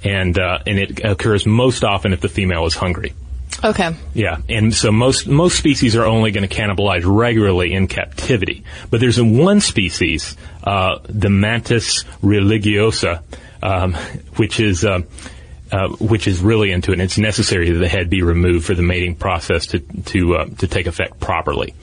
[0.02, 3.12] and uh, and it occurs most often if the female is hungry.
[3.64, 3.94] Okay.
[4.14, 8.64] Yeah, and so most most species are only going to cannibalize regularly in captivity.
[8.90, 13.22] But there's one species, uh, the Mantis religiosa,
[13.62, 13.94] um,
[14.36, 15.00] which is uh,
[15.72, 16.94] uh, which is really into it.
[16.94, 20.44] And it's necessary that the head be removed for the mating process to to uh,
[20.58, 21.74] to take effect properly.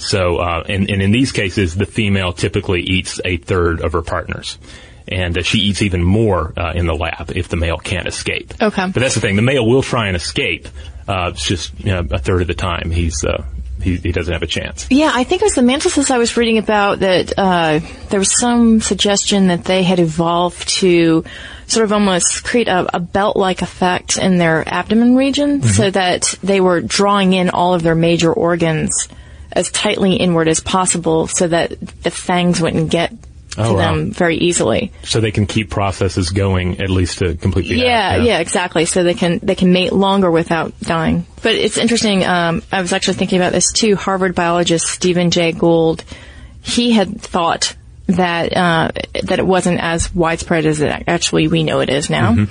[0.00, 4.02] So, uh, and, and in these cases, the female typically eats a third of her
[4.02, 4.58] partners.
[5.06, 8.54] And uh, she eats even more uh, in the lab if the male can't escape.
[8.62, 8.86] Okay.
[8.86, 9.36] But that's the thing.
[9.36, 10.68] The male will try and escape.
[11.10, 13.44] Uh, it's just you know, a third of the time he's uh,
[13.82, 14.86] he, he doesn't have a chance.
[14.90, 18.38] Yeah, I think it was the mantises I was reading about that uh, there was
[18.38, 21.24] some suggestion that they had evolved to
[21.66, 26.60] sort of almost create a, a belt-like effect in their abdomen region so that they
[26.60, 29.08] were drawing in all of their major organs
[29.50, 31.70] as tightly inward as possible so that
[32.02, 33.12] the fangs wouldn't get
[33.52, 33.94] to Oh, wow.
[33.94, 34.92] them very easily.
[35.02, 38.84] So they can keep processes going at least to complete the Yeah, act, yeah, exactly.
[38.84, 41.26] So they can they can mate longer without dying.
[41.42, 42.24] But it's interesting.
[42.24, 43.96] Um, I was actually thinking about this too.
[43.96, 46.04] Harvard biologist Stephen Jay Gould,
[46.62, 47.74] he had thought
[48.06, 48.90] that uh,
[49.24, 52.46] that it wasn't as widespread as it actually we know it is now,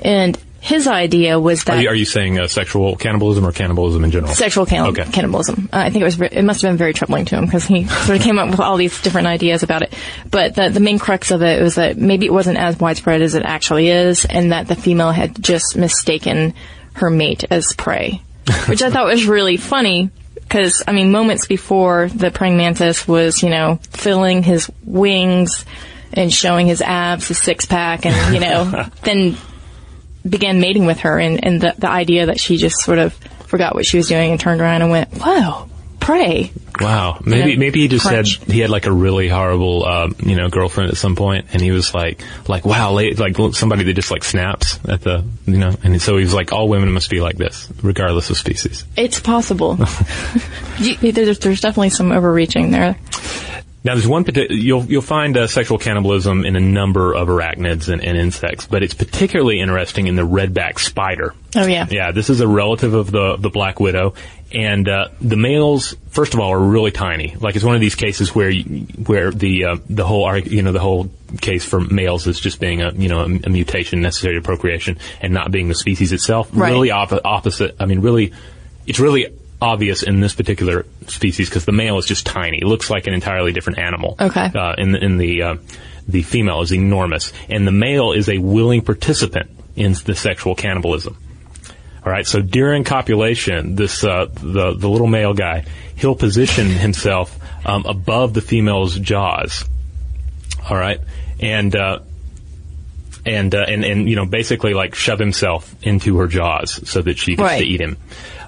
[0.00, 1.76] and his idea was that.
[1.76, 4.32] Are you, are you saying uh, sexual cannibalism or cannibalism in general?
[4.32, 5.04] sexual canni- Okay.
[5.12, 5.68] cannibalism.
[5.70, 6.18] Uh, I think it was.
[6.18, 8.60] It must have been very troubling to him because he sort of came up with
[8.60, 9.92] all these different ideas about it.
[10.30, 13.34] But the the main crux of it was that maybe it wasn't as widespread as
[13.34, 16.54] it actually is, and that the female had just mistaken
[16.94, 18.22] her mate as prey,
[18.66, 20.08] which I thought was really funny.
[20.34, 25.66] Because I mean, moments before the praying mantis was, you know, filling his wings
[26.14, 29.36] and showing his abs, his six pack, and you know, then
[30.28, 33.12] began mating with her and, and the, the idea that she just sort of
[33.46, 35.68] forgot what she was doing and turned around and went, whoa,
[36.00, 36.50] pray.
[36.80, 37.20] Wow.
[37.24, 37.58] Maybe Yeah.
[37.58, 38.38] maybe he just Crunch.
[38.40, 41.62] said he had like a really horrible um, you know girlfriend at some point, and
[41.62, 45.72] he was like like wow like somebody that just like snaps at the you know,
[45.84, 48.84] and so he was like all women must be like this regardless of species.
[48.96, 49.78] It's possible.
[50.78, 52.96] you, there's, there's definitely some overreaching there.
[53.84, 58.02] Now, there's one you'll you'll find uh, sexual cannibalism in a number of arachnids and,
[58.02, 61.34] and insects, but it's particularly interesting in the redback spider.
[61.54, 61.86] Oh yeah.
[61.90, 64.14] Yeah, this is a relative of the the black widow,
[64.52, 67.36] and uh, the males, first of all, are really tiny.
[67.38, 70.72] Like it's one of these cases where you, where the uh, the whole you know
[70.72, 71.10] the whole
[71.42, 74.96] case for males is just being a you know a, a mutation necessary to procreation
[75.20, 76.48] and not being the species itself.
[76.54, 76.70] Right.
[76.70, 77.76] Really op- opposite.
[77.78, 78.32] I mean, really,
[78.86, 79.26] it's really
[79.64, 82.58] obvious in this particular species because the male is just tiny.
[82.58, 84.16] It looks like an entirely different animal.
[84.20, 84.50] Okay.
[84.54, 85.54] Uh, in the, in the uh,
[86.06, 91.16] the female is enormous, and the male is a willing participant in the sexual cannibalism.
[92.04, 92.26] All right.
[92.26, 95.64] So during copulation, this uh, the the little male guy
[95.96, 99.64] he'll position himself um, above the female's jaws.
[100.68, 101.00] All right,
[101.40, 102.00] and uh,
[103.26, 107.18] and uh, and and you know basically like shove himself into her jaws so that
[107.18, 107.58] she gets Right.
[107.60, 107.96] to eat him.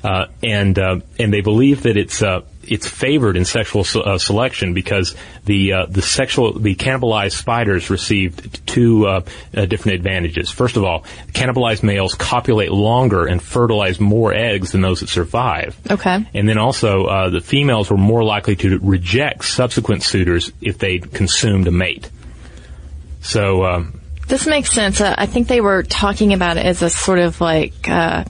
[0.06, 4.18] Uh, and uh, and they believe that it's uh, it's favored in sexual se- uh,
[4.18, 5.16] selection because
[5.46, 9.22] the uh, the sexual the cannibalized spiders received two uh,
[9.56, 10.48] uh, different advantages.
[10.48, 11.00] First of all,
[11.32, 15.76] cannibalized males copulate longer and fertilize more eggs than those that survive.
[15.90, 16.24] Okay.
[16.32, 21.00] And then also, uh, the females were more likely to reject subsequent suitors if they
[21.00, 22.08] consumed a mate.
[23.22, 25.00] So, um, This makes sense.
[25.00, 28.22] Uh, I think they were talking about it as a sort of like uh,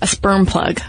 [0.00, 0.80] a sperm plug.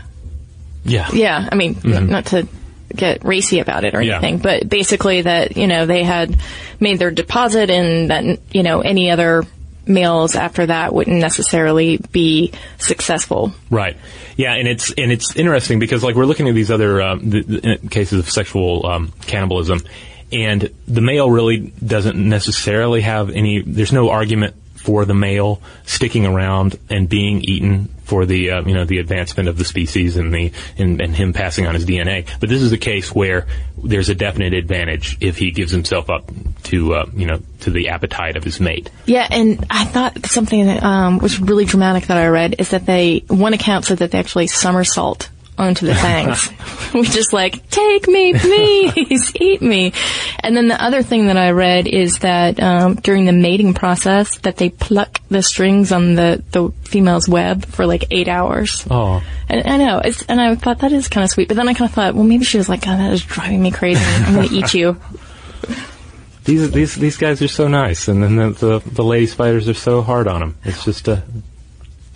[0.84, 1.08] yeah.
[1.14, 2.48] Yeah, I mean, n- not to
[2.96, 4.18] get racy about it or Yeah.
[4.18, 6.36] anything, but basically that, you know, they had
[6.80, 9.44] made their deposit and that, you know, any other
[9.86, 13.54] males after that wouldn't necessarily be successful.
[13.70, 13.98] Right.
[14.38, 17.42] Yeah, and it's and it's interesting because like we're looking at these other um, the,
[17.42, 19.82] the cases of sexual um, cannibalism,
[20.32, 23.62] and the male really doesn't necessarily have any.
[23.62, 28.74] There's no argument for the male sticking around and being eaten for the uh, you
[28.74, 32.28] know the advancement of the species and the and, and him passing on his DNA.
[32.40, 33.46] But this is a case where
[33.78, 36.32] there's a definite advantage if he gives himself up
[36.64, 38.90] to uh, you know to the appetite of his mate.
[39.06, 42.88] Yeah, and I thought something that um, was really dramatic that I read is that
[42.88, 45.30] they one account said that they actually somersault
[45.60, 46.50] onto the fangs.
[46.94, 49.94] we just like, take me, please, eat me.
[50.40, 54.38] And then the other thing that I read is that um, during the mating process,
[54.40, 58.88] that they pluck the strings on the the female's web for like eight hours.
[58.90, 61.48] Oh, And I know, it's, and I thought that is kind of sweet.
[61.48, 63.62] But then I kind of thought, well, maybe she was like, God, that is driving
[63.62, 64.04] me crazy.
[64.04, 65.00] I'm going to eat you.
[66.46, 69.74] these these these guys are so nice, and then the the, the lady spiders are
[69.74, 70.58] so hard on them.
[70.64, 71.24] It's just a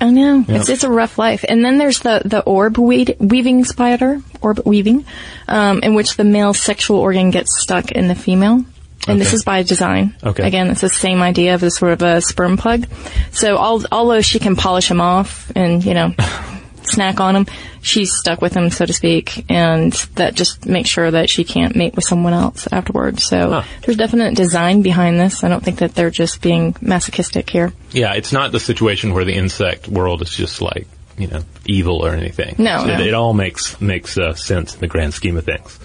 [0.02, 0.44] I know.
[0.48, 1.46] It's, it's a rough life.
[1.48, 5.06] And then there's the, the orb weed, weaving spider, orb weaving,
[5.48, 8.66] um, in which the male sexual organ gets stuck in the female.
[9.08, 10.16] And this is by design.
[10.24, 10.48] Okay.
[10.48, 12.88] Again, it's the same idea of a sort of a sperm plug.
[13.32, 16.14] So al- although she can polish him off and, you know,
[16.88, 17.46] snack on him,
[17.82, 19.46] she's stuck with him, so to speak.
[19.50, 23.24] And that just makes sure that she can't mate with someone else afterwards.
[23.24, 23.64] So Huh.
[23.82, 25.44] there's definite design behind this.
[25.44, 27.74] I don't think that they're just being masochistic here.
[27.92, 28.14] yeah.
[28.14, 32.12] It's not the situation where the insect world is just like you know evil or
[32.12, 32.56] anything.
[32.58, 33.00] No, it, no.
[33.00, 35.80] it all makes makes uh, sense in the grand scheme of things.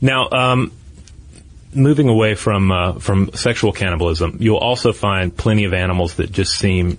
[0.00, 0.72] Now, um,
[1.74, 6.54] moving away from uh, from sexual cannibalism, you'll also find plenty of animals that just
[6.58, 6.98] seem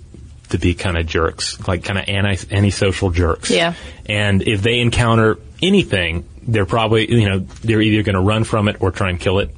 [0.54, 3.50] to be kind of jerks, like kind of anti antisocial jerks.
[3.50, 3.74] Yeah.
[4.06, 8.68] And if they encounter anything, they're probably you know they're either going to run from
[8.68, 9.54] it or try and kill it.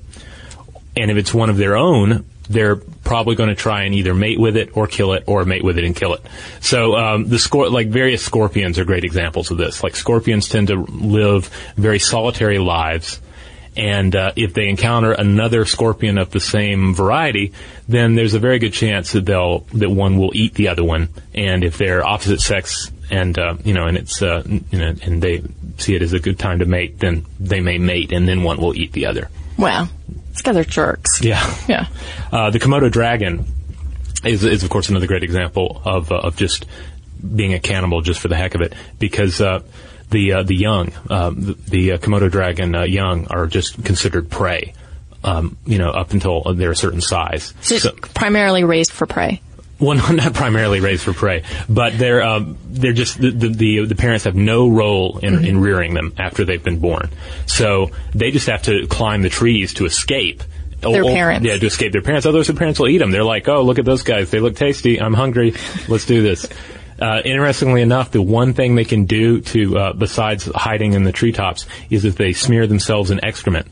[0.96, 4.40] And if it's one of their own, they're probably going to try and either mate
[4.40, 6.22] with it or kill it or mate with it and kill it.
[6.60, 9.82] So um, the scor- like various scorpions are great examples of this.
[9.82, 13.20] Like scorpions tend to live very solitary lives.
[13.76, 17.52] And uh, if they encounter another scorpion of the same variety,
[17.88, 21.08] then there's a very good chance that they'll that one will eat the other one.
[21.34, 25.22] And if they're opposite sex, and uh, you know, and it's uh, you know, and
[25.22, 25.42] they
[25.78, 28.58] see it as a good time to mate, then they may mate, and then one
[28.58, 29.28] will eat the other.
[29.58, 29.88] Wow.
[30.30, 31.22] These guys are jerks.
[31.22, 31.54] Yeah.
[31.68, 31.86] Yeah.
[32.30, 33.46] Uh, the Komodo dragon
[34.24, 36.66] is, is of course another great example of uh, of just
[37.34, 39.60] being a cannibal just for the heck of it because uh,
[40.10, 44.30] the uh, the young um, the, the uh, Komodo dragon uh, young are just considered
[44.30, 44.72] prey.
[45.24, 47.52] Um, you know, up until they're a certain size.
[47.60, 49.40] So So- primarily raised for prey.
[49.80, 53.94] well, not primarily raised for prey, but they're um, they're just the, the the the
[53.96, 57.10] parents have no role in, in rearing them after they've been born,
[57.46, 60.44] so they just have to climb the trees to escape.
[60.80, 61.44] Their Oh, oh, parents.
[61.44, 62.26] yeah, to escape their parents.
[62.26, 63.10] Otherwise, their parents will eat them.
[63.10, 64.30] They're like, oh, look at those guys.
[64.30, 65.00] They look tasty.
[65.00, 65.54] I'm hungry.
[65.88, 66.46] Let's do this.
[67.00, 71.12] Uh, interestingly enough, the one thing they can do to, uh, besides hiding in the
[71.12, 73.66] treetops, is if they smear themselves in excrement,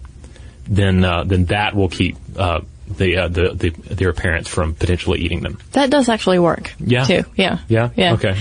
[0.66, 5.20] then uh, then that will keep uh, the, uh, the the their parents from potentially
[5.20, 5.58] eating them.
[5.72, 6.74] That does actually work.
[6.78, 7.04] Yeah.
[7.04, 7.24] Too.
[7.36, 7.58] Yeah.
[7.68, 7.90] Yeah.
[7.96, 8.14] Yeah.
[8.14, 8.36] Okay.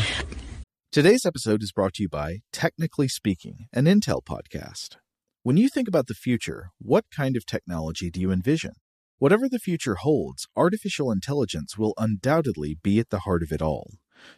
[0.92, 4.98] Today's episode is brought to you by Technically Speaking, an Intel podcast.
[5.42, 8.74] When you think about the future, what kind of technology do you envision?
[9.18, 13.92] Whatever the future holds, artificial intelligence will undoubtedly be at the heart of it all.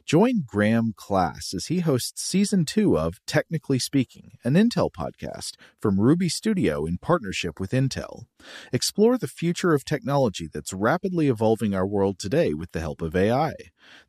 [0.06, 6.00] Join Graham Class as he hosts season two of Technically Speaking, an Intel podcast from
[6.00, 8.26] Ruby Studio in partnership with Intel.
[8.72, 13.16] Explore the future of technology that's rapidly evolving our world today with the help of
[13.16, 13.54] AI.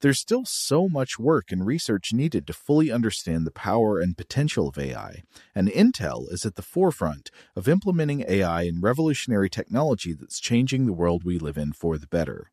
[0.00, 4.68] There's still so much work and research needed to fully understand the power and potential
[4.68, 5.22] of AI,
[5.54, 10.92] and Intel is at the forefront of implementing AI in revolutionary technology that's changing the
[10.92, 12.50] world we live in for the better.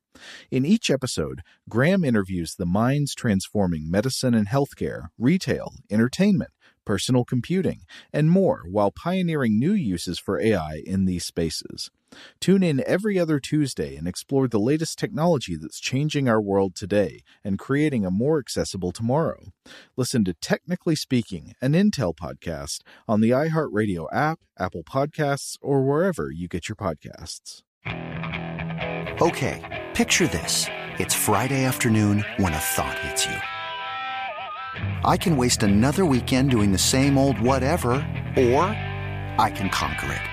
[0.52, 6.52] In each episode, Graham interviews the minds transforming medicine and healthcare, retail, entertainment,
[6.86, 11.90] personal computing, and more while pioneering new uses for AI in these spaces.
[12.40, 17.24] Tune in every other Tuesday and explore the latest technology that's changing our world today
[17.44, 19.46] and creating a more accessible tomorrow.
[19.96, 26.32] Listen to Technically Speaking, an Intel podcast on the iHeartRadio app, Apple Podcasts, or wherever
[26.32, 27.62] you get your podcasts.
[29.22, 30.68] Okay, picture this.
[31.00, 33.36] It's Friday afternoon when a thought hits you.
[35.06, 37.94] I can waste another weekend doing the same old whatever,
[38.38, 38.64] or
[39.38, 40.33] I can conquer it.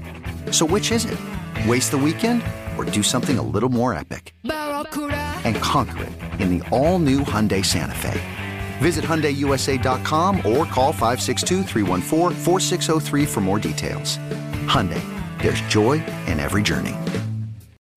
[0.51, 1.17] So, which is it?
[1.67, 2.43] Waste the weekend
[2.77, 4.33] or do something a little more epic?
[4.43, 8.19] And conquer it in the all new Hyundai Santa Fe.
[8.79, 14.17] Visit HyundaiUSA.com or call 562-314-4603 for more details.
[14.67, 15.01] Hyundai,
[15.41, 16.95] there's joy in every journey.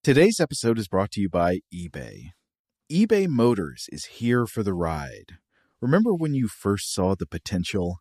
[0.02, 2.32] Today's episode is brought to you by eBay.
[2.92, 5.38] eBay Motors is here for the ride.
[5.80, 8.00] Remember when you first saw the potential?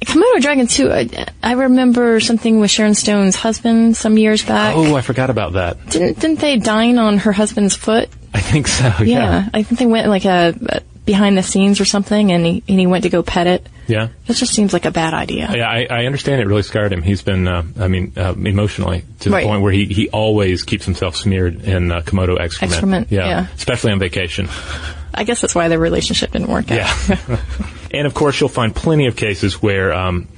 [0.00, 4.74] Komodo Dragon 2, I, I remember something with Sharon Stone's husband some years back.
[4.76, 5.86] Oh, I forgot about that.
[5.90, 8.08] Didn't, didn't they dine on her husband's foot?
[8.32, 8.84] I think so.
[9.00, 9.04] Yeah.
[9.04, 9.48] Yeah.
[9.52, 12.78] I think they went like a, a behind the scenes or something and he, and
[12.80, 13.68] he went to go pet it.
[13.88, 14.08] Yeah.
[14.26, 15.50] That just seems like a bad idea.
[15.52, 17.02] Yeah, I, I understand it really scarred him.
[17.02, 19.44] He's been, uh, I mean, uh, emotionally to the Right.
[19.44, 22.72] point where he, he always keeps himself smeared in uh, Komodo excrement.
[22.72, 23.48] Excrement, yeah.
[23.56, 24.48] especially on vacation.
[25.14, 26.78] I guess that's why their relationship didn't work out.
[26.78, 27.40] Yeah.
[27.92, 30.28] and of course, you'll find plenty of cases where um,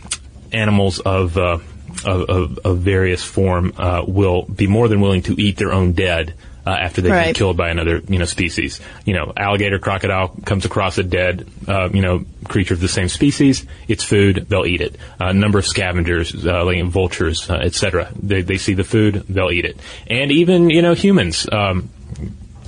[0.52, 1.58] animals of, uh,
[2.04, 5.92] of, of, of various form uh, will be more than willing to eat their own
[5.92, 6.34] dead.
[6.64, 10.64] Uh, after they've been killed by another, you know, species, you know, alligator, crocodile comes
[10.64, 13.66] across a dead, uh, you know, creature of the same species.
[13.88, 14.94] It's food; they'll eat it.
[15.18, 18.12] A number of scavengers, uh, like vultures, uh, etc.
[18.14, 19.76] They they see the food, they'll eat it.
[20.06, 21.48] And even you know humans.
[21.50, 21.90] Um,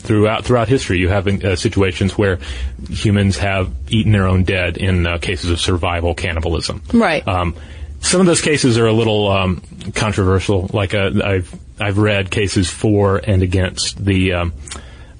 [0.04, 2.38] throughout throughout history, you have uh, situations where
[2.88, 6.82] humans have eaten their own dead in uh, cases of survival cannibalism.
[6.92, 7.26] Right.
[7.26, 7.56] Um,
[8.00, 9.62] some of those cases are a little um,
[9.94, 10.70] controversial.
[10.72, 14.52] Like uh, I've I've read cases for and against the um,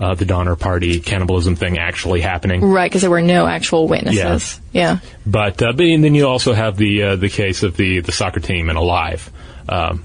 [0.01, 2.63] uh, the Donner Party cannibalism thing actually happening.
[2.63, 4.61] Right, because there were no actual witnesses.
[4.73, 4.99] Yeah.
[5.25, 8.41] But, uh, but then you also have the uh, the case of the, the soccer
[8.41, 9.31] team and Alive,
[9.69, 10.05] um,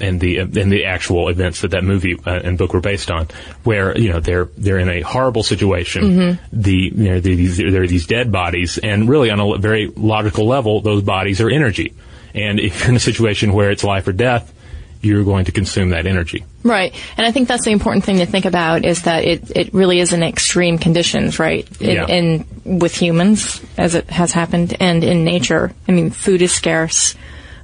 [0.00, 3.28] and the and the actual events that that movie uh, and book were based on,
[3.64, 6.38] where you know they're they're in a horrible situation.
[6.52, 10.46] The you know these there are these dead bodies, and really on a very logical
[10.46, 11.94] level, those bodies are energy.
[12.34, 14.52] And if you're in a situation where it's life or death,
[15.00, 16.44] you're going to consume that energy.
[16.62, 16.94] Right.
[17.16, 20.00] And I think that's the important thing to think about is that it, it really
[20.00, 21.66] is in extreme conditions, right?
[21.80, 22.06] In, Yeah.
[22.06, 25.72] in with humans, as it has happened, and in nature.
[25.88, 27.14] I mean, food is scarce.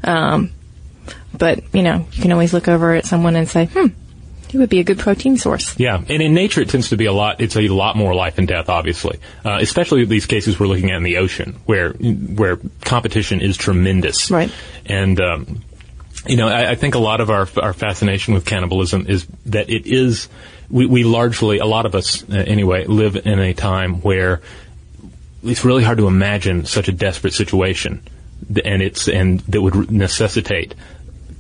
[0.04, 0.52] Um,
[1.36, 3.86] but, you know, you can always look over at someone and say, hmm,
[4.48, 5.78] he would be a good protein source.
[5.78, 7.40] Yeah, and in nature it tends to be a lot.
[7.40, 9.18] It's a lot more life and death, obviously.
[9.44, 14.30] Uh, especially these cases we're looking at in the ocean, where where competition is tremendous.
[14.30, 14.52] Right.
[14.84, 15.62] And um,
[16.26, 19.70] you know, I, I think a lot of our our fascination with cannibalism is that
[19.70, 20.28] it is.
[20.68, 24.40] We, we largely, a lot of us uh, anyway, live in a time where
[25.42, 28.02] it's really hard to imagine such a desperate situation,
[28.64, 30.74] and it's and that would necessitate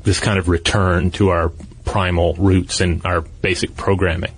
[0.04, 1.50] this kind of return to our
[1.84, 4.32] primal roots and our basic programming.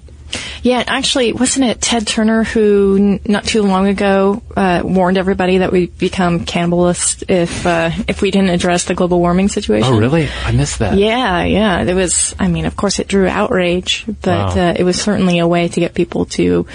[0.62, 5.58] Yeah, actually, wasn't it Ted Turner who n- not too long ago uh, warned everybody
[5.58, 9.92] that we'd become cannibalists if uh, if we didn't address the global warming situation?
[9.92, 10.28] Oh, really?
[10.44, 10.96] I missed that.
[10.98, 11.82] Yeah, yeah.
[11.82, 14.70] It was, I mean, of course it drew outrage, but Wow.
[14.70, 16.66] uh, it was certainly a way to get people to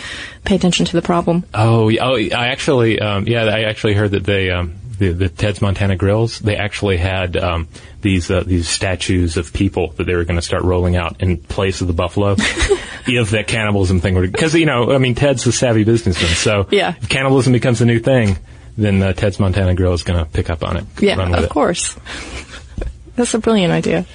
[0.45, 1.43] pay attention to the problem.
[1.53, 5.29] Oh, yeah, oh, I actually, um, yeah, I actually heard that they, um, the, the
[5.29, 7.67] Ted's Montana Grills, they actually had um,
[8.01, 11.37] these uh, these statues of people that they were going to start rolling out in
[11.37, 12.33] place of the buffalo.
[13.07, 16.67] if that cannibalism thing were, because you know, I mean, Ted's a savvy businessman, so
[16.69, 16.93] Yeah.
[17.01, 18.37] if cannibalism becomes a new thing,
[18.77, 20.85] then uh, Ted's Montana Grill is going to pick up on it.
[21.01, 21.49] Yeah, of it.
[21.49, 21.95] course.
[23.15, 24.05] That's a brilliant idea.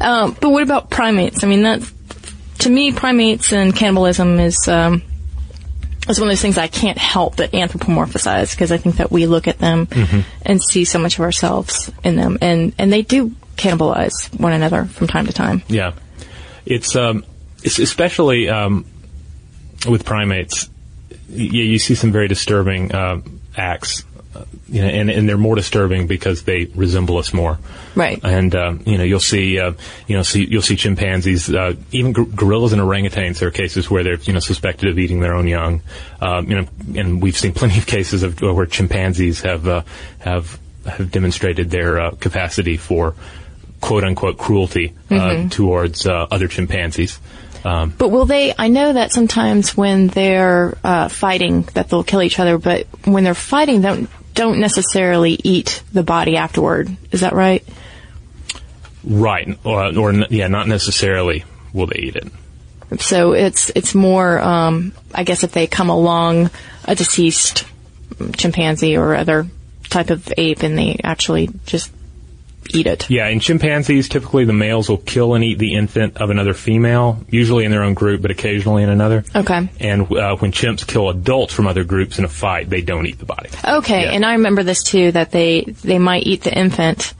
[0.00, 1.42] Um, but what about primates?
[1.42, 1.80] I mean, that
[2.60, 5.02] to me, primates and cannibalism is um,
[6.08, 9.26] it's one of those things I can't help but anthropomorphize because I think that we
[9.26, 9.88] look at them
[10.42, 14.86] and see so much of ourselves in them, and and they do cannibalize one another
[14.86, 15.62] from time to time.
[15.68, 15.92] Yeah,
[16.66, 17.24] it's um,
[17.62, 18.84] it's especially um,
[19.88, 20.68] with primates.
[21.28, 24.11] You, you see some very disturbing um acts, uh,
[24.68, 27.58] you know, and and they're more disturbing because they resemble us more.
[27.94, 28.20] Right.
[28.22, 29.72] And um, you know, you'll see, uh,
[30.06, 33.38] you know, see, you'll see chimpanzees, uh, even gor- gorillas and orangutans.
[33.38, 35.82] There are cases where they're, you know, suspected of eating their own young.
[36.20, 36.66] Um, you know,
[36.96, 39.82] and we've seen plenty of cases of where chimpanzees have uh,
[40.20, 43.14] have have demonstrated their uh, capacity for
[43.80, 47.18] quote unquote cruelty uh, towards uh, other chimpanzees.
[47.64, 48.52] Um, But will they?
[48.58, 52.58] I know that sometimes when they're uh, fighting, that they'll kill each other.
[52.58, 56.94] But when they're fighting, don't don't necessarily eat the body afterward.
[57.10, 57.64] Is that right?
[59.04, 63.00] right, or, or yeah, not necessarily will they eat it.
[63.00, 66.50] So it's it's more, um, I guess, if they come along
[66.84, 67.64] a deceased
[68.36, 69.46] chimpanzee or other
[69.88, 71.90] type of ape, and they actually just
[72.74, 73.08] eat it.
[73.10, 77.18] Yeah, in chimpanzees, typically the males will kill and eat the infant of another female,
[77.28, 79.24] usually in their own group, but occasionally in another.
[79.34, 79.68] Okay.
[79.80, 83.18] And uh, when chimps kill adults from other groups in a fight, they don't eat
[83.18, 83.50] the body.
[83.64, 84.12] Okay, Yeah.
[84.12, 87.14] and I remember this too that they they might eat the infant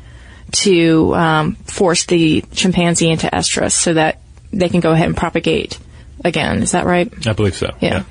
[0.53, 4.21] to um, force the chimpanzee into estrus so that
[4.53, 5.79] they can go ahead and propagate
[6.25, 6.63] again.
[6.63, 7.11] Is that right?
[7.27, 7.75] I believe so.
[7.81, 8.05] Yeah.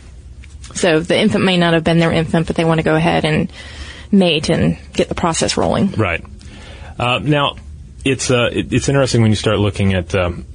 [0.74, 3.26] So the infant may not have been their infant, but they want to go ahead
[3.26, 3.52] and
[4.12, 5.92] mate and get the process rolling.
[5.92, 6.24] Right.
[7.02, 7.56] Uh, now,
[8.06, 10.14] it's uh, it, it's interesting when you start looking at.
[10.16, 10.46] Um,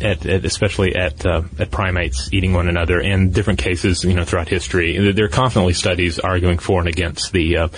[0.00, 4.24] at, at especially at uh, at primates eating one another, and different cases, you know,
[4.24, 7.68] throughout history, There- are constantly studies arguing for and against the, uh,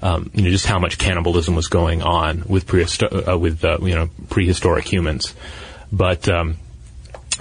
[0.00, 3.78] um, you know, just how much cannibalism was going on with prehisto- uh, with uh,
[3.82, 5.34] you know prehistoric humans.
[5.90, 6.58] But um,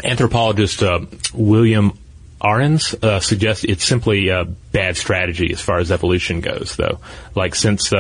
[0.04, 1.02] anthropologist uh,
[1.36, 1.96] William
[2.42, 7.00] Arens uh, suggests it's simply a bad strategy as far as evolution goes, though.
[7.36, 7.94] Like since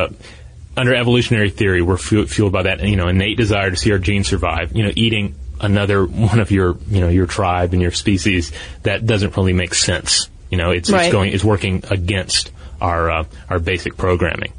[0.76, 4.00] under evolutionary theory, we're fu- fueled by that you know innate desire to see our
[4.00, 4.76] genes survive.
[4.76, 8.52] You know, eating another one of your you know your tribe and your species
[8.84, 10.30] that doesn't really make sense.
[10.50, 11.06] You know, it's, Right.
[11.06, 12.52] it's going it's working against
[12.82, 14.54] our uh, our basic programming,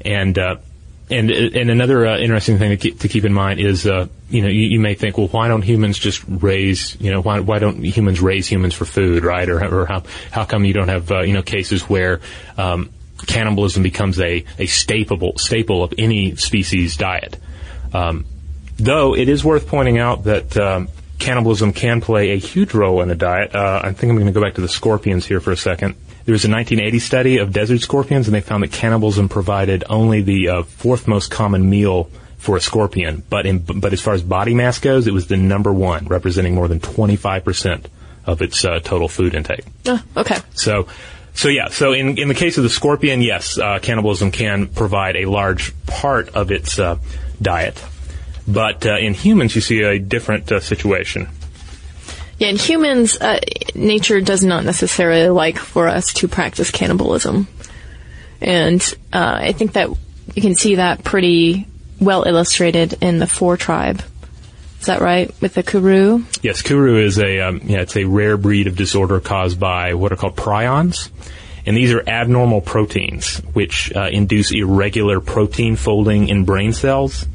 [0.00, 0.38] and.
[0.38, 0.56] Uh,
[1.10, 4.40] and and another uh, interesting thing to keep, to keep in mind is, uh, you
[4.40, 7.58] know, you, you may think, well, why don't humans just raise, you know, why why
[7.58, 9.46] don't humans raise humans for food, right?
[9.50, 12.22] Or or how how come you don't have, uh, you know, cases where
[12.56, 12.88] um,
[13.26, 17.36] cannibalism becomes a a staple staple of any species diet?
[17.92, 18.26] Um,
[18.76, 20.88] though it is worth pointing out that um,
[21.18, 23.54] cannibalism can play a huge role in a diet.
[23.54, 25.94] Uh, I think I'm going to go back to the scorpions here for a second.
[26.24, 30.22] There was a 1980 study of desert scorpions, and they found that cannibalism provided only
[30.22, 33.22] the uh, fourth most common meal for a scorpion.
[33.28, 36.54] But in, but as far as body mass goes, it was the number one, representing
[36.54, 37.88] more than 25 percent
[38.26, 39.64] of its uh, total food intake.
[39.86, 40.38] Oh, okay.
[40.54, 40.88] So,
[41.34, 41.68] so yeah.
[41.68, 45.74] So in in the case of the scorpion, yes, uh, cannibalism can provide a large
[45.86, 46.98] part of its uh,
[47.42, 47.82] diet.
[48.46, 51.28] But uh, in humans, you see a different uh, situation.
[52.38, 53.40] Yeah, in humans, uh,
[53.74, 57.46] nature does not necessarily like for us to practice cannibalism.
[58.40, 58.82] And
[59.12, 59.88] uh, I think that
[60.34, 61.66] you can see that pretty
[62.00, 64.02] well illustrated in the Fore tribe.
[64.84, 65.34] Is that right?
[65.40, 66.24] With the Kuru?
[66.42, 70.12] Yes, kuru is a um, yeah, it's a rare breed of disorder caused by what
[70.12, 71.08] are called prions,
[71.64, 77.26] and these are abnormal proteins which uh, induce irregular protein folding in brain cells,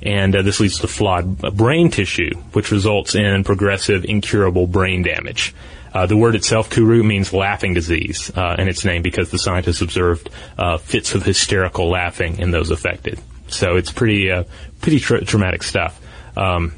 [0.00, 5.02] and uh, this leads to flawed uh, brain tissue, which results in progressive, incurable brain
[5.02, 5.56] damage.
[5.92, 9.80] Uh, the word itself, kuru, means laughing disease, uh, and it's name because the scientists
[9.80, 13.18] observed uh, fits of hysterical laughing in those affected.
[13.48, 14.44] So it's pretty, uh,
[14.80, 16.00] pretty tra- traumatic stuff.
[16.36, 16.72] Um,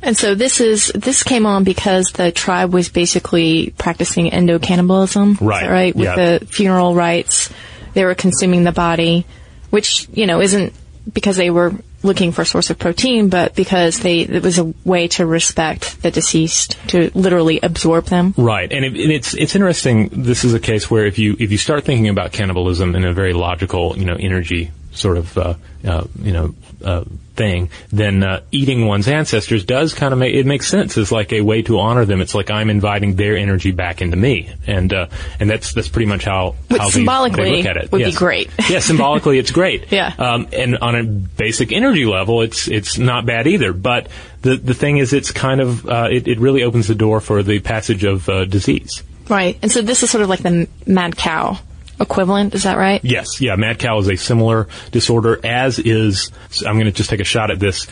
[0.00, 5.36] And so this is this came on because the tribe was basically practicing endo cannibalism,
[5.40, 6.38] Right, Right, with yeah.
[6.38, 7.50] the funeral rites,
[7.94, 9.26] they were consuming the body,
[9.70, 10.72] which you know isn't
[11.12, 11.72] because they were
[12.04, 16.00] looking for a source of protein, but because they it was a way to respect
[16.02, 18.34] the deceased, to literally absorb them.
[18.36, 20.08] Right, and, it, and it's it's interesting.
[20.12, 23.12] This is a case where if you if you start thinking about cannibalism in a
[23.12, 25.54] very logical, you know, energy sort of uh,
[25.84, 26.54] uh, you know
[26.84, 27.04] uh,
[27.34, 30.96] thing, then uh, eating one's ancestors does kind of make it makes sense.
[30.96, 32.20] It's like a way to honor them.
[32.20, 35.08] It's like I'm inviting their energy back into me, and uh,
[35.40, 37.92] and that's that's pretty much how Which how symbolically they look at it.
[37.92, 38.50] would be great.
[38.68, 39.86] yeah, symbolically it's great.
[39.98, 40.12] Yeah.
[40.18, 43.72] um, and on a basic energy level, it's it's not bad either.
[43.72, 44.08] But
[44.42, 47.42] the the thing is, it's kind of uh, it, it really opens the door for
[47.42, 49.02] the passage of uh, disease.
[49.28, 51.58] Right, and so this is sort of like the mad cow
[52.00, 52.54] equivalent.
[52.54, 53.04] Is that right?
[53.04, 56.30] Yes, yeah, mad cow is a similar disorder, as is,
[56.66, 57.86] I'm going to just take a shot at this,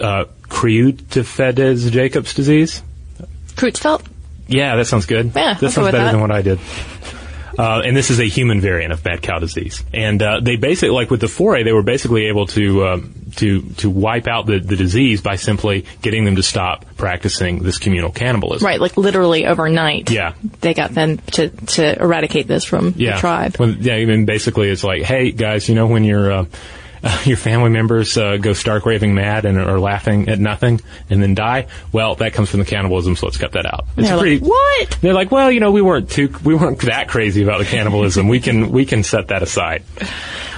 [0.00, 2.82] uh, Creutzfeldt-Jacobs disease.
[3.54, 4.06] Creutzfeldt.
[4.46, 5.32] Yeah, that sounds good.
[5.34, 6.12] Yeah, that sounds better that.
[6.12, 6.58] than what I did.
[7.58, 9.84] Uh, and this is a human variant of mad cow disease.
[9.92, 13.62] And uh, they basically, like with the Fore, they were basically able to um, to
[13.76, 18.10] to wipe out the, the disease by simply getting them to stop practicing this communal
[18.10, 18.64] cannibalism.
[18.66, 20.10] Right, like literally overnight.
[20.10, 20.34] Yeah.
[20.60, 23.14] They got them to, to eradicate this from Yeah.
[23.14, 23.56] the tribe.
[23.56, 26.44] When, yeah, even basically, it's like, hey guys, you know when your uh,
[27.24, 30.80] your family members uh, go stark raving mad and are laughing at nothing
[31.10, 33.86] and then die, well, that comes from the cannibalism, so let's cut that out.
[33.96, 34.38] It's They're pretty.
[34.38, 34.98] like, what?
[35.00, 38.28] They're like, well, you know, we weren't too, we weren't that crazy about the cannibalism.
[38.28, 39.82] we can, we can set that aside.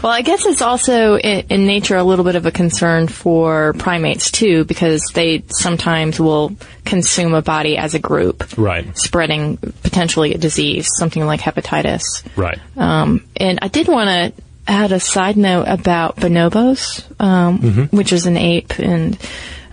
[0.02, 3.72] Well, I guess it's also in, in nature a little bit of a concern for
[3.74, 8.96] primates too, because they sometimes will consume a body as a group, Right.
[8.96, 12.02] spreading potentially a disease, something like hepatitis.
[12.36, 12.58] Right.
[12.76, 17.96] Um, and I did want to add a side note about bonobos, um, Mm-hmm.
[17.96, 19.18] which is an ape, and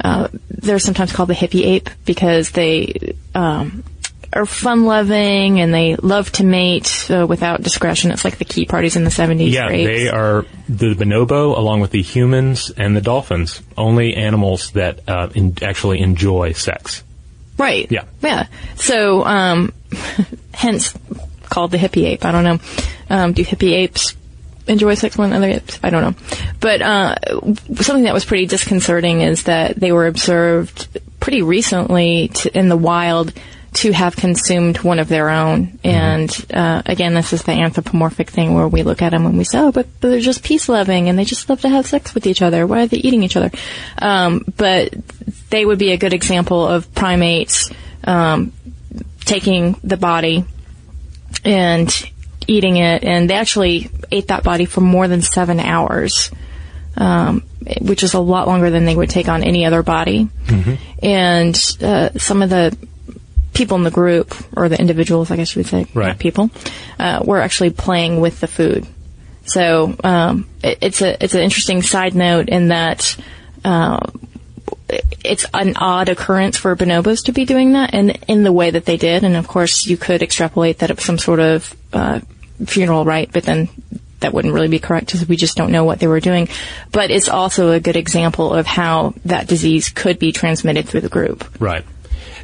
[0.03, 3.83] uh, they're sometimes called the hippie ape because they um,
[4.33, 8.11] are fun-loving and they love to mate uh, without discretion.
[8.11, 9.51] It's like the key parties in the 70s.
[9.51, 15.07] Yeah, they are the bonobo, along with the humans and the dolphins, only animals that
[15.07, 17.03] uh, in, actually enjoy sex.
[17.57, 17.89] Right.
[17.91, 18.05] Yeah.
[18.21, 18.47] Yeah.
[18.75, 19.71] So, um,
[20.53, 20.93] hence
[21.43, 22.25] called the hippie ape.
[22.25, 22.59] I don't know.
[23.09, 24.15] Um, do hippie apes
[24.67, 25.79] enjoy sex more than other apes?
[25.83, 26.37] I don't know.
[26.59, 27.15] But uh,
[27.75, 30.87] something that was pretty disconcerting is that they were observed
[31.19, 33.33] pretty recently to, in the wild
[33.73, 35.79] to have consumed one of their own.
[35.83, 39.43] And uh, again, this is the anthropomorphic thing where we look at them and we
[39.43, 42.27] say, oh, but they're just peace loving and they just love to have sex with
[42.27, 42.67] each other.
[42.67, 43.51] Why are they eating each other?
[43.97, 44.93] Um, but
[45.49, 47.71] they would be a good example of primates
[48.03, 48.53] um,
[49.25, 50.45] taking the body
[51.43, 51.89] and
[52.47, 56.31] eating it, and they actually ate that body for more than seven hours,
[56.97, 57.41] um,
[57.81, 60.29] which is a lot longer than they would take on any other body.
[61.01, 62.77] And uh, some of the
[63.53, 66.17] people in the group, or the individuals, I guess you would say, Right.
[66.17, 66.49] people,
[66.99, 68.85] uh, were actually playing with the food.
[69.45, 73.17] So um, it, it's a it's an interesting side note in that.
[73.65, 73.99] Uh,
[75.23, 78.85] it's an odd occurrence for bonobos to be doing that and in the way that
[78.85, 79.23] they did.
[79.23, 82.19] And of course, you could extrapolate that it was some sort of uh,
[82.65, 83.69] funeral rite, but then
[84.19, 86.47] that wouldn't really be correct because we just don't know what they were doing.
[86.91, 91.09] But it's also a good example of how that disease could be transmitted through the
[91.09, 91.45] group.
[91.59, 91.85] Right.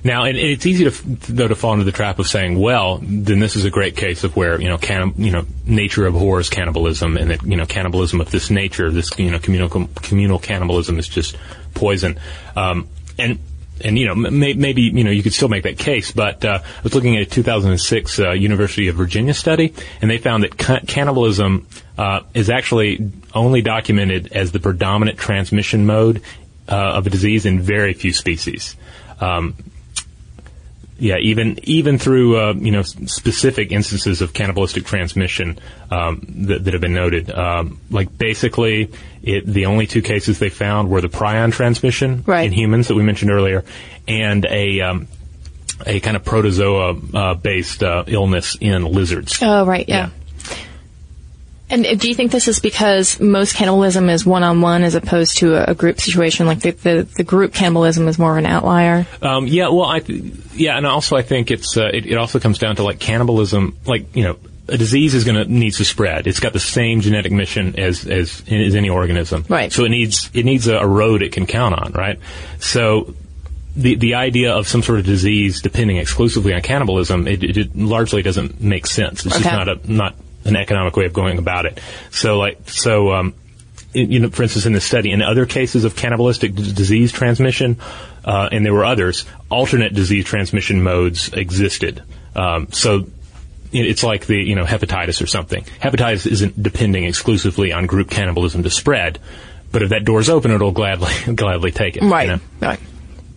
[0.04, 0.92] Now, and it's easy to,
[1.32, 4.24] though, to fall into the trap of saying, well, then this is a great case
[4.24, 8.22] of where, you know, can, you know, nature abhors cannibalism and that, you know, cannibalism
[8.22, 11.38] of this nature, this, you know, communal, communal cannibalism is just
[11.74, 12.20] poison.
[12.56, 12.88] Um,
[13.18, 13.40] and,
[13.84, 16.60] and, you know, may, maybe, you know, you could still make that case, but, uh,
[16.64, 20.58] I was looking at a 2006, uh, University of Virginia study, and they found that
[20.58, 26.22] ca- cannibalism, uh, is actually only documented as the predominant transmission mode,
[26.70, 28.76] uh, of a disease in very few species.
[29.20, 29.56] Um,
[31.00, 35.58] yeah, even even through uh, you know specific instances of cannibalistic transmission
[35.90, 38.92] um, that, that have been noted, um, like basically,
[39.24, 42.46] it, the only two cases they found were the prion transmission Right.
[42.46, 43.64] in humans that we mentioned earlier,
[44.08, 45.08] and a um,
[45.86, 49.40] a kind of protozoa uh, based uh, illness in lizards.
[49.42, 50.10] Oh, right, yeah.
[51.72, 55.72] And do you think this is because most cannibalism is one-on-one as opposed to a,
[55.72, 56.48] a group situation?
[56.48, 59.06] Like the, the, the group cannibalism is more of an outlier?
[59.22, 62.40] Um, yeah, well, I th- yeah, and also I think it's uh, it, it also
[62.40, 64.38] comes down to like cannibalism, like you know.
[64.72, 66.28] A disease is going to needs to spread.
[66.28, 69.44] It's got the same genetic mission as, as as any organism.
[69.50, 69.74] Right.
[69.74, 71.92] So it needs it needs a, a road it can count on.
[71.94, 72.20] Right.
[72.60, 73.16] So
[73.76, 77.76] the the idea of some sort of disease depending exclusively on cannibalism it, it, it
[77.76, 79.26] largely doesn't make sense.
[79.26, 79.44] It's Okay.
[79.46, 80.16] just not a not
[80.50, 81.80] an economic way of going about it.
[82.12, 83.34] So like so um,
[83.94, 87.12] in- you know, for instance, in the study, in other cases of cannibalistic d- disease
[87.12, 87.78] transmission,
[88.26, 92.04] uh, and there were others, alternate disease transmission modes existed.
[92.36, 93.08] Um, so
[93.72, 95.64] it's like the you know hepatitis or something.
[95.82, 99.20] Hepatitis isn't depending exclusively on group cannibalism to spread,
[99.72, 102.04] but if that door's open, it'll gladly gladly take it.
[102.04, 102.28] you Right.
[102.28, 102.40] know?
[102.60, 102.80] Right.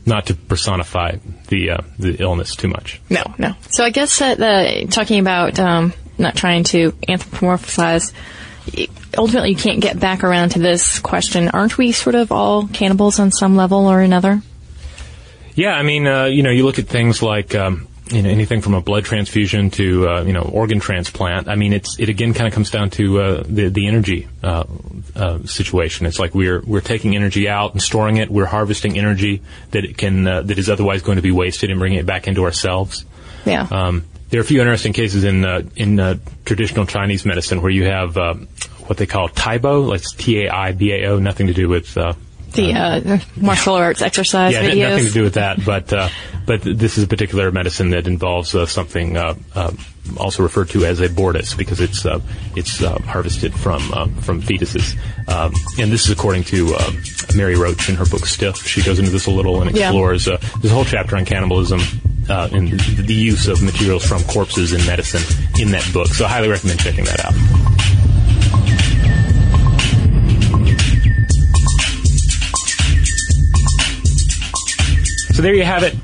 [0.05, 1.17] Not to personify
[1.49, 3.01] the uh, the illness too much.
[3.09, 3.55] No, no.
[3.71, 8.13] So I guess that uh, talking about um, not trying to anthropomorphize,
[9.17, 11.49] ultimately you can't get back around to this question.
[11.49, 14.43] Aren't we sort of all cannibals on some level or another?
[15.55, 18.61] Yeah, I mean, uh, you know, you look at things like um, you know anything
[18.61, 21.49] from a blood transfusion to uh, you know organ transplant.
[21.49, 24.65] I mean, it's it again kind of comes down to uh, the the energy uh,
[25.15, 26.07] uh, situation.
[26.07, 28.31] It's like we're we're taking energy out and storing it.
[28.31, 31.79] We're harvesting energy that it can uh, that is otherwise going to be wasted and
[31.79, 33.05] bringing it back into ourselves.
[33.45, 33.67] Yeah.
[33.71, 36.17] Um, there are a few interesting cases in uh, in uh,
[36.47, 38.35] traditional Chinese medicine where you have uh,
[38.87, 41.97] what they call Taibo, like T A I B A O, nothing to do with
[41.99, 42.15] uh,
[42.53, 44.91] The uh, martial arts exercise yeah, videos.
[44.91, 46.09] nothing to do with that, but uh,
[46.47, 49.71] but this is a particular medicine that involves uh, something uh, uh,
[50.17, 52.19] also referred to as a abortus because it's uh,
[52.57, 54.97] it's uh, harvested from uh, from fetuses,
[55.29, 56.91] um, and this is according to uh,
[57.37, 58.67] Mary Roach in her book Stiff.
[58.67, 59.89] She goes into this a little and Yeah.
[59.91, 61.81] explores uh, there's a whole chapter on cannibalism.
[62.29, 65.23] Uh, the the use of materials from corpses in medicine
[65.61, 66.09] in that book.
[66.09, 67.35] So I highly recommend checking that out.
[75.35, 75.95] So there you have it.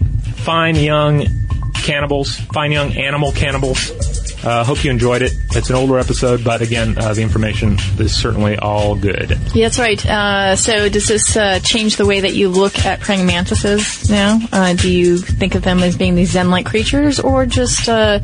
[0.43, 1.27] Fine young
[1.75, 4.08] cannibals, fine young animal cannibals.
[4.49, 5.35] Uh, hope you enjoyed it.
[5.51, 9.33] It's an older episode, but again, uh, the information is certainly all good.
[9.55, 10.07] Yeah, that's right.
[10.07, 14.41] Uh, so does this uh, change the way that you look at praying mantises now?
[14.51, 18.21] Uh, do you think of them as being these zen-like creatures or just uh,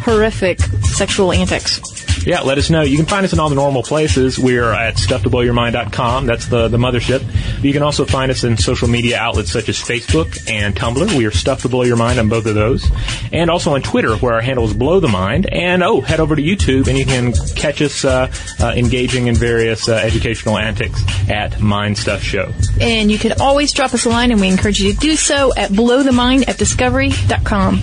[0.00, 1.80] horrific sexual antics?
[2.26, 2.82] Yeah, let us know.
[2.82, 4.38] You can find us in all the normal places.
[4.38, 6.26] We're at stufftoblowyourmind.com.
[6.26, 7.24] That's the, the mothership.
[7.62, 11.16] You can also find us in social media outlets such as Facebook and Tumblr.
[11.16, 12.90] We are Stuff to Blow Your Mind on both of those.
[13.32, 15.46] And also on Twitter, where our handle is Blow the Mind.
[15.52, 19.34] And, oh, head over to YouTube and you can catch us uh, uh, engaging in
[19.34, 22.52] various uh, educational antics at Mind Stuff Show.
[22.80, 25.52] And you can always drop us a line, and we encourage you to do so
[25.54, 27.82] at blowthemind at discovery.com.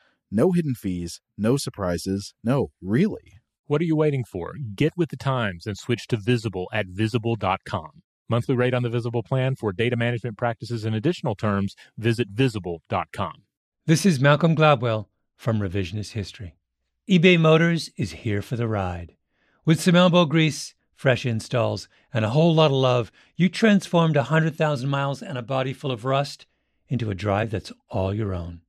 [0.33, 3.33] No hidden fees, no surprises, no, really.
[3.67, 4.53] What are you waiting for?
[4.73, 8.01] Get with the times and switch to Visible at visible.com.
[8.29, 13.43] Monthly rate on the Visible plan for data management practices and additional terms, visit visible.com.
[13.85, 16.55] This is Malcolm Gladwell from Revisionist History.
[17.09, 19.17] eBay Motors is here for the ride.
[19.65, 24.87] With some elbow grease, fresh installs, and a whole lot of love, you transformed 100,000
[24.87, 26.45] miles and a body full of rust
[26.87, 28.61] into a drive that's all your own.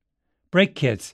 [0.51, 1.13] Brake kits,